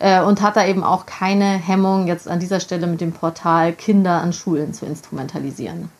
Äh, 0.00 0.22
und 0.22 0.42
hat 0.42 0.56
da 0.56 0.64
eben 0.64 0.84
auch 0.84 1.06
keine 1.06 1.44
Hemmung, 1.44 2.06
jetzt 2.06 2.28
an 2.28 2.38
dieser 2.38 2.60
Stelle 2.60 2.86
mit 2.86 3.00
dem 3.00 3.12
Portal 3.12 3.72
Kinder 3.72 4.22
an 4.22 4.32
Schulen 4.32 4.72
zu 4.72 4.86
instrumentalisieren. 4.86 5.90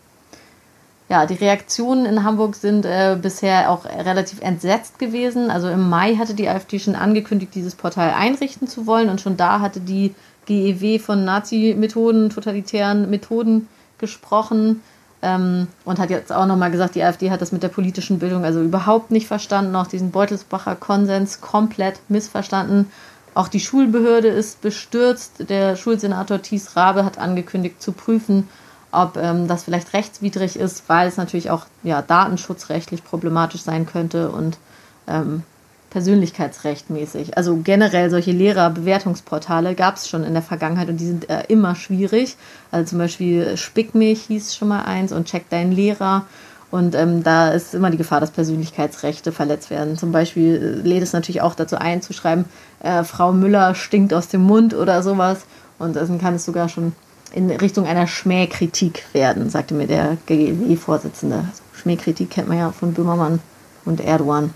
Ja, 1.08 1.24
die 1.24 1.34
Reaktionen 1.34 2.04
in 2.04 2.22
Hamburg 2.22 2.54
sind 2.54 2.84
äh, 2.84 3.16
bisher 3.20 3.70
auch 3.70 3.86
relativ 3.86 4.42
entsetzt 4.42 4.98
gewesen. 4.98 5.50
Also 5.50 5.68
im 5.68 5.88
Mai 5.88 6.16
hatte 6.16 6.34
die 6.34 6.48
AfD 6.48 6.78
schon 6.78 6.94
angekündigt, 6.94 7.54
dieses 7.54 7.74
Portal 7.74 8.12
einrichten 8.12 8.68
zu 8.68 8.86
wollen 8.86 9.08
und 9.08 9.20
schon 9.20 9.36
da 9.36 9.60
hatte 9.60 9.80
die 9.80 10.14
GEW 10.46 10.98
von 10.98 11.24
Nazi-Methoden, 11.24 12.30
totalitären 12.30 13.08
Methoden 13.08 13.68
gesprochen 13.96 14.82
ähm, 15.22 15.66
und 15.84 15.98
hat 15.98 16.10
jetzt 16.10 16.30
auch 16.30 16.46
nochmal 16.46 16.70
gesagt, 16.70 16.94
die 16.94 17.02
AfD 17.02 17.30
hat 17.30 17.40
das 17.40 17.52
mit 17.52 17.62
der 17.62 17.68
politischen 17.68 18.18
Bildung 18.18 18.44
also 18.44 18.60
überhaupt 18.60 19.10
nicht 19.10 19.26
verstanden, 19.26 19.74
auch 19.76 19.86
diesen 19.86 20.10
Beutelsbacher 20.10 20.76
Konsens 20.76 21.40
komplett 21.40 22.00
missverstanden 22.08 22.90
auch 23.38 23.46
die 23.46 23.60
Schulbehörde 23.60 24.26
ist 24.26 24.62
bestürzt. 24.62 25.48
Der 25.48 25.76
Schulsenator 25.76 26.42
Thies 26.42 26.74
Rabe 26.74 27.04
hat 27.04 27.18
angekündigt 27.18 27.80
zu 27.80 27.92
prüfen, 27.92 28.48
ob 28.90 29.16
ähm, 29.16 29.46
das 29.46 29.62
vielleicht 29.62 29.92
rechtswidrig 29.92 30.56
ist, 30.56 30.88
weil 30.88 31.06
es 31.06 31.16
natürlich 31.18 31.48
auch 31.48 31.66
ja, 31.84 32.02
datenschutzrechtlich 32.02 33.04
problematisch 33.04 33.62
sein 33.62 33.86
könnte 33.86 34.32
und 34.32 34.58
ähm, 35.06 35.44
persönlichkeitsrechtmäßig. 35.90 37.36
Also 37.36 37.60
generell 37.62 38.10
solche 38.10 38.32
Lehrerbewertungsportale 38.32 39.76
gab 39.76 39.94
es 39.94 40.08
schon 40.08 40.24
in 40.24 40.32
der 40.32 40.42
Vergangenheit 40.42 40.88
und 40.88 40.96
die 40.96 41.06
sind 41.06 41.30
äh, 41.30 41.44
immer 41.46 41.76
schwierig. 41.76 42.36
Also 42.72 42.90
zum 42.90 42.98
Beispiel 42.98 43.56
Spick 43.56 43.94
mich 43.94 44.22
hieß 44.22 44.56
schon 44.56 44.66
mal 44.66 44.82
eins 44.82 45.12
und 45.12 45.28
Check 45.28 45.48
deinen 45.48 45.70
Lehrer. 45.70 46.26
Und 46.70 46.94
ähm, 46.94 47.22
da 47.22 47.50
ist 47.50 47.74
immer 47.74 47.90
die 47.90 47.96
Gefahr, 47.96 48.20
dass 48.20 48.30
Persönlichkeitsrechte 48.30 49.32
verletzt 49.32 49.70
werden. 49.70 49.96
Zum 49.96 50.12
Beispiel 50.12 50.82
äh, 50.84 50.88
lädt 50.88 51.02
es 51.02 51.12
natürlich 51.12 51.40
auch 51.40 51.54
dazu 51.54 51.76
ein, 51.76 52.02
zu 52.02 52.12
schreiben, 52.12 52.44
äh, 52.80 53.04
Frau 53.04 53.32
Müller 53.32 53.74
stinkt 53.74 54.12
aus 54.12 54.28
dem 54.28 54.42
Mund 54.42 54.74
oder 54.74 55.02
sowas. 55.02 55.46
Und 55.78 55.96
dann 55.96 56.18
kann 56.18 56.34
es 56.34 56.44
sogar 56.44 56.68
schon 56.68 56.92
in 57.32 57.50
Richtung 57.50 57.86
einer 57.86 58.06
Schmähkritik 58.06 59.04
werden, 59.12 59.48
sagte 59.50 59.74
mir 59.74 59.86
der 59.86 60.16
GGW-Vorsitzende. 60.26 61.44
Schmähkritik 61.74 62.30
kennt 62.30 62.48
man 62.48 62.58
ja 62.58 62.72
von 62.72 62.94
Böhmermann 62.94 63.40
und 63.84 64.00
Erdogan. 64.00 64.52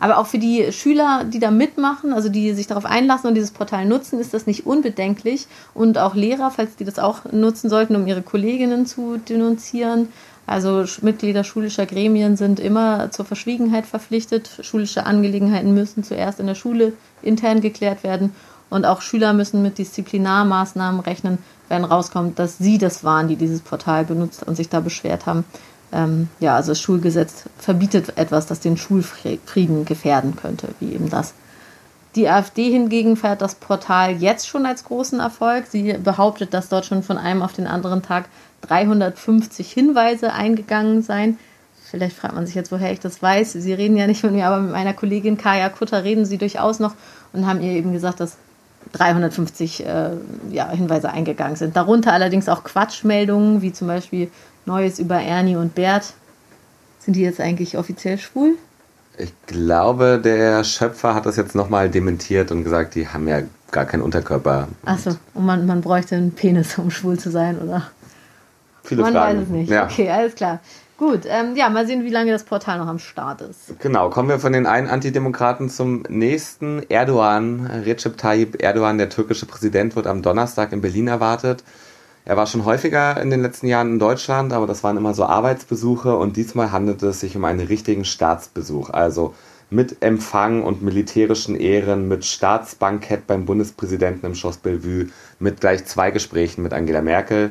Aber 0.00 0.18
auch 0.18 0.26
für 0.26 0.38
die 0.38 0.70
Schüler, 0.72 1.24
die 1.24 1.38
da 1.38 1.50
mitmachen, 1.50 2.12
also 2.12 2.28
die 2.28 2.52
sich 2.52 2.66
darauf 2.66 2.84
einlassen 2.84 3.28
und 3.28 3.34
dieses 3.34 3.52
Portal 3.52 3.86
nutzen, 3.86 4.18
ist 4.18 4.34
das 4.34 4.46
nicht 4.46 4.66
unbedenklich. 4.66 5.46
Und 5.72 5.96
auch 5.98 6.14
Lehrer, 6.14 6.50
falls 6.50 6.76
die 6.76 6.84
das 6.84 6.98
auch 6.98 7.20
nutzen 7.32 7.70
sollten, 7.70 7.96
um 7.96 8.06
ihre 8.06 8.22
Kolleginnen 8.22 8.86
zu 8.86 9.16
denunzieren, 9.16 10.08
also 10.46 10.84
Mitglieder 11.00 11.42
schulischer 11.42 11.86
Gremien 11.86 12.36
sind 12.36 12.60
immer 12.60 13.10
zur 13.10 13.24
Verschwiegenheit 13.24 13.86
verpflichtet. 13.86 14.50
Schulische 14.62 15.06
Angelegenheiten 15.06 15.72
müssen 15.74 16.04
zuerst 16.04 16.40
in 16.40 16.46
der 16.46 16.54
Schule 16.54 16.92
intern 17.22 17.60
geklärt 17.60 18.04
werden. 18.04 18.34
Und 18.70 18.84
auch 18.84 19.00
Schüler 19.00 19.32
müssen 19.32 19.62
mit 19.62 19.78
Disziplinarmaßnahmen 19.78 21.00
rechnen, 21.00 21.38
wenn 21.68 21.84
rauskommt, 21.84 22.38
dass 22.38 22.58
sie 22.58 22.78
das 22.78 23.04
waren, 23.04 23.28
die 23.28 23.36
dieses 23.36 23.60
Portal 23.60 24.04
benutzt 24.04 24.42
und 24.42 24.56
sich 24.56 24.68
da 24.68 24.80
beschwert 24.80 25.26
haben. 25.26 25.44
Ähm, 25.92 26.28
ja, 26.40 26.56
also 26.56 26.72
das 26.72 26.80
Schulgesetz 26.80 27.44
verbietet 27.58 28.16
etwas, 28.16 28.46
das 28.46 28.60
den 28.60 28.76
Schulfrieden 28.76 29.84
gefährden 29.84 30.36
könnte, 30.36 30.68
wie 30.80 30.92
eben 30.92 31.08
das. 31.08 31.34
Die 32.14 32.28
AfD 32.28 32.70
hingegen 32.70 33.16
feiert 33.16 33.42
das 33.42 33.56
Portal 33.56 34.12
jetzt 34.12 34.46
schon 34.46 34.66
als 34.66 34.84
großen 34.84 35.18
Erfolg. 35.18 35.66
Sie 35.66 35.94
behauptet, 35.94 36.54
dass 36.54 36.68
dort 36.68 36.86
schon 36.86 37.02
von 37.02 37.18
einem 37.18 37.42
auf 37.42 37.52
den 37.52 37.66
anderen 37.66 38.02
Tag 38.02 38.26
350 38.62 39.72
Hinweise 39.72 40.32
eingegangen 40.32 41.02
sein. 41.02 41.38
Vielleicht 41.90 42.16
fragt 42.16 42.34
man 42.34 42.46
sich 42.46 42.54
jetzt, 42.54 42.72
woher 42.72 42.92
ich 42.92 43.00
das 43.00 43.20
weiß. 43.20 43.52
Sie 43.52 43.72
reden 43.72 43.96
ja 43.96 44.06
nicht 44.06 44.22
mit 44.22 44.32
mir, 44.32 44.46
aber 44.46 44.60
mit 44.60 44.72
meiner 44.72 44.94
Kollegin 44.94 45.38
Kaya 45.38 45.68
Kutter 45.68 46.04
reden 46.04 46.24
Sie 46.24 46.38
durchaus 46.38 46.78
noch 46.78 46.94
und 47.32 47.46
haben 47.46 47.60
ihr 47.60 47.72
eben 47.72 47.92
gesagt, 47.92 48.20
dass 48.20 48.36
350 48.92 49.84
äh, 49.84 50.10
ja, 50.50 50.70
Hinweise 50.70 51.10
eingegangen 51.10 51.56
sind. 51.56 51.76
Darunter 51.76 52.12
allerdings 52.12 52.48
auch 52.48 52.64
Quatschmeldungen, 52.64 53.60
wie 53.62 53.72
zum 53.72 53.88
Beispiel 53.88 54.30
Neues 54.66 54.98
über 54.98 55.20
Ernie 55.20 55.56
und 55.56 55.74
Bert. 55.74 56.14
Sind 57.00 57.14
die 57.14 57.22
jetzt 57.22 57.40
eigentlich 57.40 57.76
offiziell 57.76 58.18
schwul? 58.18 58.56
Ich 59.16 59.32
glaube, 59.46 60.20
der 60.22 60.64
Schöpfer 60.64 61.14
hat 61.14 61.26
das 61.26 61.36
jetzt 61.36 61.54
nochmal 61.54 61.88
dementiert 61.88 62.50
und 62.50 62.64
gesagt, 62.64 62.94
die 62.94 63.08
haben 63.08 63.28
ja 63.28 63.42
gar 63.70 63.84
keinen 63.84 64.02
Unterkörper. 64.02 64.68
Achso, 64.84 65.10
und 65.34 65.46
man, 65.46 65.66
man 65.66 65.80
bräuchte 65.80 66.16
einen 66.16 66.32
Penis, 66.32 66.78
um 66.78 66.90
schwul 66.90 67.18
zu 67.18 67.30
sein, 67.30 67.58
oder? 67.60 67.90
Viele 68.82 69.02
Man 69.02 69.12
Fragen. 69.12 69.38
weiß 69.38 69.44
es 69.44 69.48
nicht. 69.50 69.70
Ja. 69.70 69.84
Okay, 69.84 70.10
alles 70.10 70.34
klar. 70.34 70.60
Gut, 70.96 71.22
ähm, 71.26 71.56
ja, 71.56 71.68
mal 71.70 71.86
sehen, 71.86 72.04
wie 72.04 72.10
lange 72.10 72.30
das 72.30 72.44
Portal 72.44 72.78
noch 72.78 72.86
am 72.86 73.00
Start 73.00 73.40
ist. 73.40 73.80
Genau, 73.80 74.10
kommen 74.10 74.28
wir 74.28 74.38
von 74.38 74.52
den 74.52 74.64
einen 74.66 74.88
Antidemokraten 74.88 75.68
zum 75.68 76.04
nächsten. 76.08 76.82
Erdogan, 76.88 77.66
Recep 77.66 78.16
Tayyip 78.16 78.62
Erdogan, 78.62 78.98
der 78.98 79.08
türkische 79.08 79.46
Präsident, 79.46 79.96
wird 79.96 80.06
am 80.06 80.22
Donnerstag 80.22 80.72
in 80.72 80.80
Berlin 80.80 81.08
erwartet. 81.08 81.64
Er 82.26 82.36
war 82.38 82.46
schon 82.46 82.64
häufiger 82.64 83.20
in 83.20 83.28
den 83.28 83.42
letzten 83.42 83.66
Jahren 83.66 83.92
in 83.92 83.98
Deutschland, 83.98 84.54
aber 84.54 84.66
das 84.66 84.82
waren 84.82 84.96
immer 84.96 85.12
so 85.12 85.26
Arbeitsbesuche 85.26 86.16
und 86.16 86.36
diesmal 86.36 86.72
handelt 86.72 87.02
es 87.02 87.20
sich 87.20 87.36
um 87.36 87.44
einen 87.44 87.60
richtigen 87.60 88.06
Staatsbesuch. 88.06 88.88
Also 88.90 89.34
mit 89.68 90.02
Empfang 90.02 90.62
und 90.62 90.82
militärischen 90.82 91.54
Ehren, 91.54 92.08
mit 92.08 92.24
Staatsbankett 92.24 93.26
beim 93.26 93.44
Bundespräsidenten 93.44 94.24
im 94.26 94.34
Schloss 94.34 94.56
Bellevue, 94.56 95.08
mit 95.38 95.60
gleich 95.60 95.84
zwei 95.84 96.10
Gesprächen 96.10 96.62
mit 96.62 96.72
Angela 96.72 97.02
Merkel. 97.02 97.50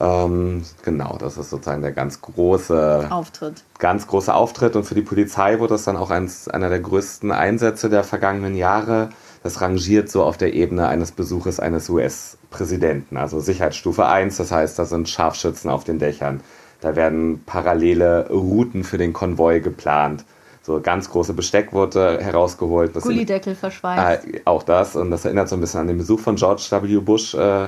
Ähm, 0.00 0.62
genau, 0.82 1.18
das 1.18 1.36
ist 1.36 1.50
sozusagen 1.50 1.82
der 1.82 1.92
ganz 1.92 2.22
große 2.22 3.08
Auftritt. 3.10 3.62
Ganz 3.78 4.06
großer 4.06 4.34
Auftritt 4.34 4.74
und 4.74 4.84
für 4.84 4.94
die 4.94 5.02
Polizei 5.02 5.58
wurde 5.58 5.74
das 5.74 5.84
dann 5.84 5.98
auch 5.98 6.10
eins, 6.10 6.48
einer 6.48 6.70
der 6.70 6.80
größten 6.80 7.30
Einsätze 7.30 7.90
der 7.90 8.04
vergangenen 8.04 8.54
Jahre. 8.54 9.10
Das 9.42 9.60
rangiert 9.60 10.08
so 10.08 10.22
auf 10.22 10.36
der 10.36 10.54
Ebene 10.54 10.86
eines 10.86 11.12
Besuches 11.12 11.58
eines 11.58 11.88
US-Präsidenten, 11.88 13.16
also 13.16 13.40
Sicherheitsstufe 13.40 14.06
1, 14.06 14.36
das 14.36 14.52
heißt, 14.52 14.78
da 14.78 14.84
sind 14.84 15.08
Scharfschützen 15.08 15.68
auf 15.68 15.82
den 15.84 15.98
Dächern, 15.98 16.40
da 16.80 16.94
werden 16.94 17.42
parallele 17.44 18.28
Routen 18.30 18.84
für 18.84 18.98
den 18.98 19.12
Konvoi 19.12 19.60
geplant. 19.60 20.24
So 20.64 20.80
ganz 20.80 21.10
große 21.10 21.32
Besteck 21.32 21.72
wurde 21.72 22.20
herausgeholt. 22.20 22.94
Das 22.94 23.02
Gullideckel 23.02 23.56
verschweißt. 23.56 24.26
äh, 24.28 24.42
auch 24.44 24.62
das 24.62 24.94
und 24.94 25.10
das 25.10 25.24
erinnert 25.24 25.48
so 25.48 25.56
ein 25.56 25.60
bisschen 25.60 25.80
an 25.80 25.88
den 25.88 25.98
Besuch 25.98 26.20
von 26.20 26.36
George 26.36 26.62
W. 26.70 26.98
Bush 26.98 27.34
äh, 27.34 27.66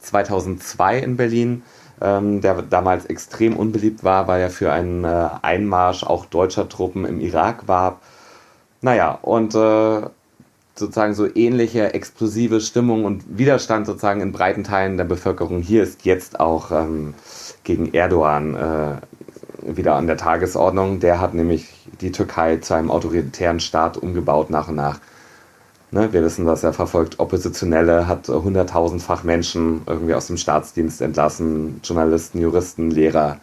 2002 0.00 0.98
in 0.98 1.16
Berlin, 1.16 1.62
ähm, 2.02 2.42
der 2.42 2.60
damals 2.60 3.06
extrem 3.06 3.56
unbeliebt 3.56 4.04
war, 4.04 4.28
weil 4.28 4.42
er 4.42 4.50
für 4.50 4.72
einen 4.72 5.04
äh, 5.04 5.28
Einmarsch 5.40 6.04
auch 6.04 6.26
deutscher 6.26 6.68
Truppen 6.68 7.06
im 7.06 7.18
Irak 7.20 7.66
warb. 7.66 8.02
Naja, 8.82 9.18
und 9.22 9.54
äh, 9.54 10.02
sozusagen 10.74 11.14
so 11.14 11.28
ähnliche 11.34 11.94
explosive 11.94 12.60
Stimmung 12.60 13.04
und 13.04 13.38
Widerstand 13.38 13.86
sozusagen 13.86 14.20
in 14.20 14.32
breiten 14.32 14.64
Teilen 14.64 14.96
der 14.96 15.04
Bevölkerung 15.04 15.60
hier 15.60 15.82
ist 15.82 16.04
jetzt 16.04 16.40
auch 16.40 16.70
ähm, 16.72 17.14
gegen 17.62 17.94
Erdogan 17.94 18.54
äh, 18.56 19.76
wieder 19.76 19.94
an 19.94 20.06
der 20.06 20.16
Tagesordnung. 20.16 21.00
Der 21.00 21.20
hat 21.20 21.34
nämlich 21.34 21.68
die 22.00 22.12
Türkei 22.12 22.56
zu 22.56 22.74
einem 22.74 22.90
autoritären 22.90 23.60
Staat 23.60 23.96
umgebaut 23.96 24.50
nach 24.50 24.68
und 24.68 24.76
nach. 24.76 24.98
Ne, 25.90 26.12
wir 26.12 26.24
wissen, 26.24 26.44
dass 26.44 26.64
er 26.64 26.72
verfolgt 26.72 27.20
Oppositionelle, 27.20 28.08
hat 28.08 28.26
hunderttausendfach 28.26 29.22
Menschen 29.22 29.82
irgendwie 29.86 30.14
aus 30.14 30.26
dem 30.26 30.36
Staatsdienst 30.36 31.00
entlassen, 31.00 31.80
Journalisten, 31.84 32.40
Juristen, 32.40 32.90
Lehrer 32.90 33.38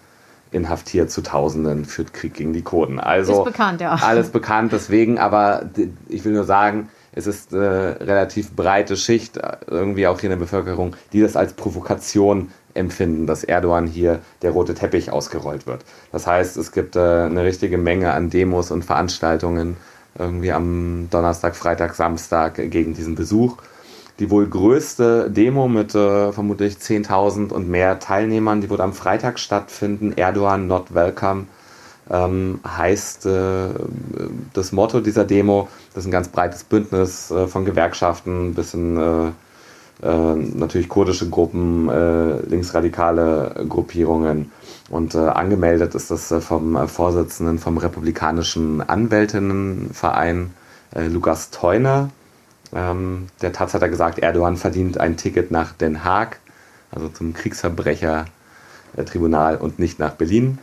inhaftiert 0.52 1.10
zu 1.12 1.22
Tausenden, 1.22 1.86
führt 1.86 2.14
Krieg 2.14 2.34
gegen 2.34 2.52
die 2.52 2.62
Kurden. 2.62 3.00
Also 3.00 3.46
bekannt, 3.46 3.80
ja. 3.80 3.98
alles 4.02 4.32
bekannt, 4.32 4.74
deswegen, 4.74 5.18
aber 5.18 5.70
ich 6.10 6.26
will 6.26 6.34
nur 6.34 6.44
sagen, 6.44 6.90
es 7.14 7.28
ist 7.28 7.54
eine 7.54 7.98
relativ 8.00 8.52
breite 8.56 8.96
Schicht 8.96 9.38
äh, 9.38 9.58
irgendwie 9.68 10.08
auch 10.08 10.20
hier 10.20 10.30
in 10.30 10.38
der 10.38 10.46
Bevölkerung, 10.46 10.96
die 11.14 11.22
das 11.22 11.36
als 11.36 11.54
Provokation 11.54 12.52
empfinden, 12.74 13.28
dass 13.28 13.44
Erdogan 13.44 13.88
hier 13.88 14.20
der 14.42 14.52
rote 14.52 14.74
Teppich 14.74 15.12
ausgerollt 15.12 15.68
wird. 15.68 15.84
Das 16.12 16.26
heißt, 16.26 16.56
es 16.58 16.72
gibt 16.72 16.96
äh, 16.96 17.00
eine 17.00 17.44
richtige 17.44 17.78
Menge 17.78 18.14
an 18.14 18.30
Demos 18.30 18.72
und 18.72 18.86
Veranstaltungen 18.86 19.78
irgendwie 20.18 20.52
am 20.52 21.08
Donnerstag, 21.10 21.56
Freitag, 21.56 21.96
Samstag 21.96 22.56
gegen 22.56 22.94
diesen 22.94 23.16
Besuch. 23.16 23.58
Die 24.20 24.30
wohl 24.30 24.48
größte 24.48 25.32
Demo 25.32 25.68
mit 25.68 25.96
äh, 25.96 26.32
vermutlich 26.32 26.76
10.000 26.76 27.52
und 27.52 27.70
mehr 27.70 28.00
Teilnehmern, 28.00 28.62
die 28.62 28.70
wird 28.70 28.82
am 28.82 28.94
Freitag 28.94 29.40
stattfinden. 29.40 30.14
Erdogan 30.16 30.68
not 30.68 30.94
welcome 30.94 31.48
ähm, 32.12 32.60
heißt 32.68 33.26
äh, 33.26 33.70
das 34.54 34.72
Motto 34.72 35.00
dieser 35.00 35.24
Demo. 35.24 35.70
Das 35.94 36.04
ist 36.04 36.08
ein 36.08 36.12
ganz 36.12 36.28
breites 36.28 36.64
Bündnis 36.64 37.32
äh, 37.32 37.48
von 37.48 37.66
Gewerkschaften 37.66 38.54
bis 38.54 38.72
hin 38.72 38.98
äh, 38.98 39.32
äh, 40.04 40.36
natürlich 40.36 40.90
kurdische 40.90 41.30
Gruppen, 41.30 41.88
äh, 41.88 42.42
linksradikale 42.48 43.66
Gruppierungen. 43.70 44.52
Und 44.90 45.16
äh, 45.16 45.20
angemeldet 45.20 45.96
ist 45.96 46.12
das 46.12 46.34
vom 46.44 46.88
Vorsitzenden 46.88 47.60
vom 47.60 47.78
Republikanischen 47.78 48.82
Anwältinnenverein, 48.82 50.54
Lukas 50.94 51.52
Theuner. 51.52 52.10
Ähm, 52.74 53.28
der 53.42 53.54
Taz 53.54 53.74
hat 53.74 53.82
er 53.82 53.88
gesagt, 53.88 54.20
Erdogan 54.20 54.58
verdient 54.58 54.98
ein 54.98 55.16
Ticket 55.16 55.52
nach 55.52 55.72
Den 55.72 56.04
Haag, 56.04 56.40
also 56.92 57.08
zum 57.08 57.34
Kriegsverbrechertribunal 57.34 59.56
und 59.56 59.80
nicht 59.80 60.00
nach 60.00 60.16
Berlin. 60.16 60.58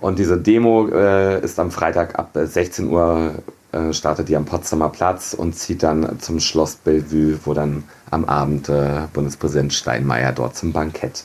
Und 0.00 0.18
diese 0.18 0.38
Demo 0.38 0.88
äh, 0.88 1.42
ist 1.44 1.58
am 1.58 1.70
Freitag 1.70 2.18
ab 2.18 2.30
16 2.34 2.88
Uhr 2.88 3.34
äh, 3.72 3.92
startet 3.92 4.28
die 4.28 4.36
am 4.36 4.46
Potsdamer 4.46 4.88
Platz 4.88 5.34
und 5.34 5.54
zieht 5.54 5.82
dann 5.82 6.18
zum 6.18 6.40
Schloss 6.40 6.76
Bellevue, 6.76 7.38
wo 7.44 7.54
dann 7.54 7.84
am 8.10 8.24
Abend 8.24 8.68
äh, 8.68 9.02
Bundespräsident 9.12 9.72
Steinmeier 9.72 10.32
dort 10.32 10.56
zum 10.56 10.72
Bankett 10.72 11.24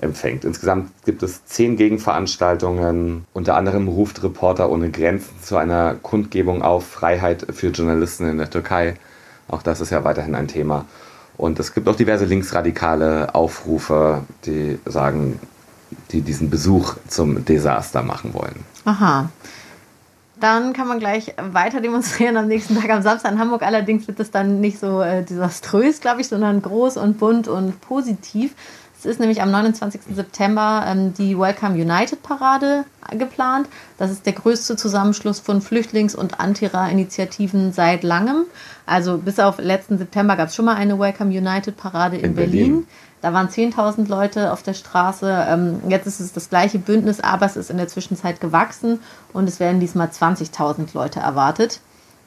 empfängt. 0.00 0.44
Insgesamt 0.44 0.90
gibt 1.04 1.22
es 1.22 1.44
zehn 1.46 1.76
Gegenveranstaltungen. 1.76 3.24
Unter 3.32 3.56
anderem 3.56 3.88
ruft 3.88 4.22
Reporter 4.22 4.70
ohne 4.70 4.90
Grenzen 4.90 5.40
zu 5.42 5.56
einer 5.56 5.94
Kundgebung 5.94 6.62
auf 6.62 6.86
Freiheit 6.86 7.46
für 7.52 7.68
Journalisten 7.68 8.28
in 8.28 8.38
der 8.38 8.50
Türkei. 8.50 8.96
Auch 9.48 9.62
das 9.62 9.80
ist 9.80 9.90
ja 9.90 10.04
weiterhin 10.04 10.34
ein 10.34 10.48
Thema. 10.48 10.86
Und 11.36 11.60
es 11.60 11.72
gibt 11.72 11.86
auch 11.88 11.96
diverse 11.96 12.24
linksradikale 12.24 13.34
Aufrufe, 13.34 14.22
die 14.44 14.78
sagen, 14.86 15.38
die 16.10 16.20
diesen 16.20 16.50
Besuch 16.50 16.96
zum 17.08 17.44
Desaster 17.44 18.02
machen 18.02 18.34
wollen. 18.34 18.64
Aha. 18.84 19.30
Dann 20.38 20.74
kann 20.74 20.86
man 20.86 20.98
gleich 20.98 21.34
weiter 21.50 21.80
demonstrieren 21.80 22.36
am 22.36 22.46
nächsten 22.46 22.78
Tag 22.78 22.90
am 22.90 23.02
Samstag 23.02 23.32
in 23.32 23.38
Hamburg. 23.38 23.62
Allerdings 23.62 24.06
wird 24.06 24.20
es 24.20 24.30
dann 24.30 24.60
nicht 24.60 24.78
so 24.78 25.00
äh, 25.00 25.22
desaströs, 25.24 26.00
glaube 26.00 26.20
ich, 26.20 26.28
sondern 26.28 26.60
groß 26.60 26.98
und 26.98 27.18
bunt 27.18 27.48
und 27.48 27.80
positiv. 27.80 28.54
Es 28.98 29.04
ist 29.04 29.20
nämlich 29.20 29.42
am 29.42 29.50
29. 29.50 30.00
September 30.14 30.84
ähm, 30.86 31.14
die 31.14 31.38
Welcome 31.38 31.74
United 31.74 32.22
Parade 32.22 32.84
geplant. 33.12 33.68
Das 33.98 34.10
ist 34.10 34.26
der 34.26 34.32
größte 34.32 34.76
Zusammenschluss 34.76 35.38
von 35.38 35.60
Flüchtlings- 35.60 36.16
und 36.16 36.40
Antira-Initiativen 36.40 37.72
seit 37.72 38.02
langem. 38.02 38.44
Also 38.86 39.18
bis 39.18 39.38
auf 39.38 39.58
letzten 39.58 39.98
September 39.98 40.36
gab 40.36 40.48
es 40.48 40.54
schon 40.54 40.64
mal 40.64 40.76
eine 40.76 40.98
Welcome 40.98 41.30
United 41.30 41.76
Parade 41.76 42.16
in, 42.16 42.24
in 42.24 42.34
Berlin. 42.34 42.52
Berlin. 42.52 42.86
Da 43.26 43.32
waren 43.32 43.48
10.000 43.48 44.06
Leute 44.06 44.52
auf 44.52 44.62
der 44.62 44.72
Straße. 44.74 45.46
Ähm, 45.48 45.80
jetzt 45.88 46.06
ist 46.06 46.20
es 46.20 46.32
das 46.32 46.48
gleiche 46.48 46.78
Bündnis, 46.78 47.18
aber 47.18 47.44
es 47.44 47.56
ist 47.56 47.70
in 47.70 47.76
der 47.76 47.88
Zwischenzeit 47.88 48.40
gewachsen 48.40 49.00
und 49.32 49.48
es 49.48 49.58
werden 49.58 49.80
diesmal 49.80 50.06
20.000 50.06 50.90
Leute 50.94 51.18
erwartet. 51.18 51.80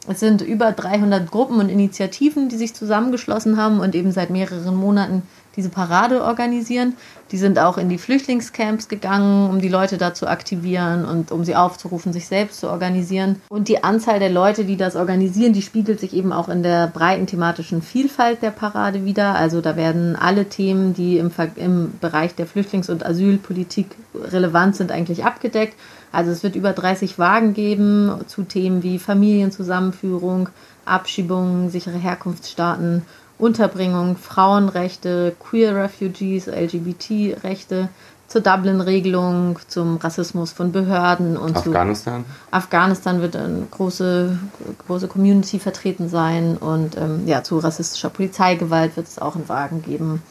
Es 0.09 0.19
sind 0.19 0.41
über 0.41 0.73
300 0.73 1.31
Gruppen 1.31 1.61
und 1.61 1.69
Initiativen, 1.69 2.49
die 2.49 2.57
sich 2.57 2.73
zusammengeschlossen 2.73 3.55
haben 3.55 3.79
und 3.79 3.95
eben 3.95 4.11
seit 4.11 4.29
mehreren 4.29 4.75
Monaten 4.75 5.23
diese 5.59 5.69
Parade 5.69 6.23
organisieren. 6.23 6.95
Die 7.31 7.37
sind 7.37 7.59
auch 7.59 7.77
in 7.77 7.89
die 7.89 7.97
Flüchtlingscamps 7.97 8.87
gegangen, 8.87 9.49
um 9.49 9.59
die 9.59 9.67
Leute 9.67 9.97
da 9.97 10.13
zu 10.13 10.25
aktivieren 10.25 11.03
und 11.03 11.33
um 11.33 11.43
sie 11.43 11.55
aufzurufen, 11.55 12.13
sich 12.13 12.27
selbst 12.27 12.61
zu 12.61 12.69
organisieren. 12.69 13.41
Und 13.49 13.67
die 13.67 13.83
Anzahl 13.83 14.19
der 14.19 14.29
Leute, 14.29 14.63
die 14.63 14.77
das 14.77 14.95
organisieren, 14.95 15.51
die 15.51 15.61
spiegelt 15.61 15.99
sich 15.99 16.13
eben 16.13 16.31
auch 16.31 16.47
in 16.47 16.63
der 16.63 16.87
breiten 16.87 17.27
thematischen 17.27 17.81
Vielfalt 17.81 18.41
der 18.41 18.51
Parade 18.51 19.03
wieder. 19.03 19.35
Also 19.35 19.59
da 19.59 19.75
werden 19.75 20.15
alle 20.15 20.45
Themen, 20.45 20.93
die 20.93 21.17
im, 21.17 21.29
im 21.57 21.91
Bereich 21.99 22.33
der 22.35 22.47
Flüchtlings- 22.47 22.89
und 22.89 23.05
Asylpolitik 23.05 23.87
relevant 24.15 24.77
sind, 24.77 24.93
eigentlich 24.93 25.25
abgedeckt. 25.25 25.75
Also 26.13 26.31
es 26.31 26.41
wird 26.41 26.55
über 26.55 26.71
30 26.71 27.19
Wagen 27.19 27.53
geben 27.53 28.21
zu 28.27 28.43
Themen 28.43 28.81
wie 28.81 28.97
Familienzusammenführung, 28.97 30.49
Abschiebung, 30.85 31.69
sichere 31.69 31.97
Herkunftsstaaten 31.97 33.03
Unterbringung, 33.39 34.17
Frauenrechte, 34.17 35.35
Queer 35.39 35.75
Refugees, 35.75 36.47
LGBT-Rechte, 36.47 37.89
zur 38.27 38.41
Dublin-Regelung, 38.41 39.57
zum 39.67 39.97
Rassismus 39.97 40.51
von 40.51 40.71
Behörden 40.71 41.35
und 41.35 41.57
Afghanistan. 41.57 42.25
Zu 42.25 42.55
Afghanistan 42.55 43.21
wird 43.21 43.35
eine 43.35 43.65
große, 43.71 44.37
große 44.85 45.07
Community 45.07 45.57
vertreten 45.57 46.09
sein 46.09 46.57
und 46.57 46.95
ähm, 46.95 47.23
ja, 47.25 47.41
zu 47.43 47.57
rassistischer 47.57 48.09
Polizeigewalt 48.09 48.95
wird 48.97 49.07
es 49.07 49.17
auch 49.17 49.35
einen 49.35 49.49
Wagen 49.49 49.81
geben. 49.81 50.21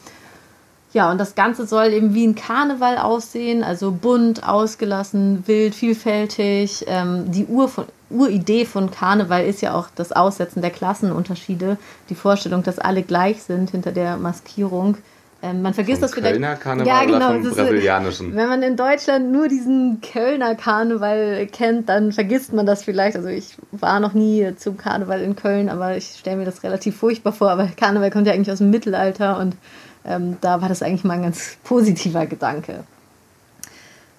Ja, 0.91 1.11
und 1.11 1.19
das 1.19 1.35
Ganze 1.35 1.67
soll 1.67 1.93
eben 1.93 2.15
wie 2.15 2.25
ein 2.25 2.35
Karneval 2.35 2.97
aussehen, 2.97 3.63
also 3.63 3.91
bunt, 3.91 4.47
ausgelassen, 4.47 5.43
wild, 5.45 5.75
vielfältig. 5.75 6.85
Ähm, 6.87 7.31
die 7.31 7.45
Ur 7.45 7.69
von, 7.69 7.85
Uridee 8.09 8.65
von 8.65 8.89
Karneval 8.89 9.45
ist 9.45 9.61
ja 9.61 9.75
auch 9.75 9.87
das 9.95 10.11
Aussetzen 10.11 10.61
der 10.61 10.71
Klassenunterschiede, 10.71 11.77
die 12.09 12.15
Vorstellung, 12.15 12.63
dass 12.63 12.79
alle 12.79 13.03
gleich 13.03 13.43
sind 13.43 13.69
hinter 13.69 13.91
der 13.91 14.17
Maskierung. 14.17 14.97
Ähm, 15.41 15.61
man 15.61 15.73
vergisst 15.73 16.01
das 16.01 16.13
vielleicht. 16.13 16.33
Kölner 16.33 16.55
Karneval 16.55 16.87
ja, 16.87 17.05
genau, 17.05 17.29
oder 17.29 17.41
vom 17.41 17.51
brasilianischen? 17.51 18.35
Wenn 18.35 18.49
man 18.49 18.61
in 18.61 18.75
Deutschland 18.75 19.31
nur 19.31 19.47
diesen 19.47 20.01
Kölner 20.01 20.55
Karneval 20.55 21.47
kennt, 21.47 21.87
dann 21.87 22.11
vergisst 22.11 22.51
man 22.51 22.65
das 22.65 22.83
vielleicht. 22.83 23.15
Also 23.15 23.29
ich 23.29 23.55
war 23.71 23.99
noch 24.01 24.13
nie 24.13 24.53
zum 24.57 24.75
Karneval 24.75 25.21
in 25.21 25.35
Köln, 25.35 25.69
aber 25.69 25.95
ich 25.95 26.15
stelle 26.19 26.37
mir 26.37 26.45
das 26.45 26.63
relativ 26.63 26.97
furchtbar 26.97 27.31
vor. 27.31 27.51
Aber 27.51 27.67
Karneval 27.67 28.11
kommt 28.11 28.27
ja 28.27 28.33
eigentlich 28.33 28.51
aus 28.51 28.57
dem 28.57 28.69
Mittelalter 28.69 29.39
und 29.39 29.55
ähm, 30.05 30.37
da 30.41 30.61
war 30.61 30.69
das 30.69 30.81
eigentlich 30.81 31.03
mal 31.03 31.15
ein 31.15 31.23
ganz 31.23 31.57
positiver 31.63 32.25
Gedanke. 32.25 32.83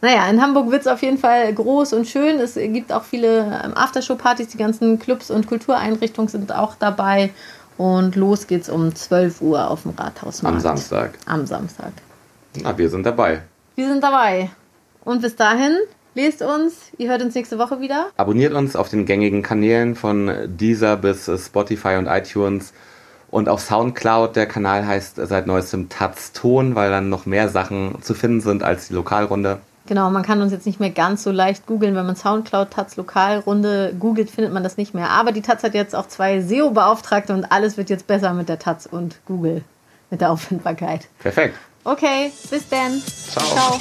Naja, 0.02 0.28
in 0.30 0.40
Hamburg 0.40 0.70
wird 0.70 0.82
es 0.82 0.86
auf 0.86 1.02
jeden 1.02 1.18
Fall 1.18 1.52
groß 1.52 1.92
und 1.92 2.06
schön. 2.06 2.40
Es 2.40 2.54
gibt 2.54 2.92
auch 2.92 3.04
viele 3.04 3.60
ähm, 3.64 3.76
Aftershow-Partys, 3.76 4.48
die 4.48 4.56
ganzen 4.56 4.98
Clubs 4.98 5.30
und 5.30 5.46
Kultureinrichtungen 5.46 6.28
sind 6.28 6.52
auch 6.54 6.74
dabei. 6.76 7.30
Und 7.76 8.16
los 8.16 8.46
geht's 8.46 8.68
um 8.68 8.94
12 8.94 9.40
Uhr 9.42 9.70
auf 9.70 9.82
dem 9.82 9.92
Rathausmarkt. 9.92 10.56
Am 10.56 10.60
Samstag. 10.60 11.18
Am 11.26 11.46
Samstag. 11.46 11.92
Na, 12.62 12.76
wir 12.76 12.88
sind 12.88 13.04
dabei. 13.04 13.42
Wir 13.74 13.88
sind 13.88 14.02
dabei. 14.02 14.50
Und 15.04 15.22
bis 15.22 15.36
dahin, 15.36 15.76
lest 16.14 16.42
uns. 16.42 16.74
Ihr 16.98 17.10
hört 17.10 17.22
uns 17.22 17.34
nächste 17.34 17.58
Woche 17.58 17.80
wieder. 17.80 18.08
Abonniert 18.16 18.54
uns 18.54 18.76
auf 18.76 18.88
den 18.88 19.06
gängigen 19.06 19.42
Kanälen 19.42 19.96
von 19.96 20.30
Deezer 20.46 20.96
bis 20.96 21.30
Spotify 21.42 21.96
und 21.96 22.06
iTunes. 22.06 22.72
Und 23.30 23.48
auf 23.48 23.60
Soundcloud, 23.60 24.34
der 24.34 24.46
Kanal 24.46 24.86
heißt 24.86 25.16
seit 25.16 25.46
neuestem 25.46 25.88
Taz 25.88 26.32
Ton, 26.32 26.74
weil 26.74 26.90
dann 26.90 27.08
noch 27.08 27.26
mehr 27.26 27.48
Sachen 27.48 28.02
zu 28.02 28.14
finden 28.14 28.40
sind 28.40 28.62
als 28.62 28.88
die 28.88 28.94
Lokalrunde. 28.94 29.58
Genau, 29.86 30.10
man 30.10 30.22
kann 30.22 30.42
uns 30.42 30.52
jetzt 30.52 30.66
nicht 30.66 30.78
mehr 30.78 30.90
ganz 30.90 31.22
so 31.22 31.30
leicht 31.30 31.66
googeln. 31.66 31.94
Wenn 31.94 32.06
man 32.06 32.16
Soundcloud 32.16 32.70
Taz 32.70 32.96
Lokalrunde 32.96 33.94
googelt, 33.98 34.30
findet 34.30 34.52
man 34.52 34.62
das 34.62 34.76
nicht 34.76 34.94
mehr. 34.94 35.10
Aber 35.10 35.32
die 35.32 35.42
Taz 35.42 35.62
hat 35.62 35.74
jetzt 35.74 35.94
auch 35.94 36.08
zwei 36.08 36.40
SEO-Beauftragte 36.40 37.32
und 37.32 37.50
alles 37.50 37.76
wird 37.76 37.90
jetzt 37.90 38.06
besser 38.06 38.34
mit 38.34 38.48
der 38.48 38.58
Taz 38.58 38.86
und 38.86 39.20
Google, 39.26 39.62
mit 40.10 40.20
der 40.20 40.32
Auffindbarkeit. 40.32 41.06
Perfekt. 41.20 41.56
Okay, 41.84 42.30
bis 42.50 42.68
dann. 42.68 43.00
Ciao. 43.30 43.46
Ciao. 43.46 43.80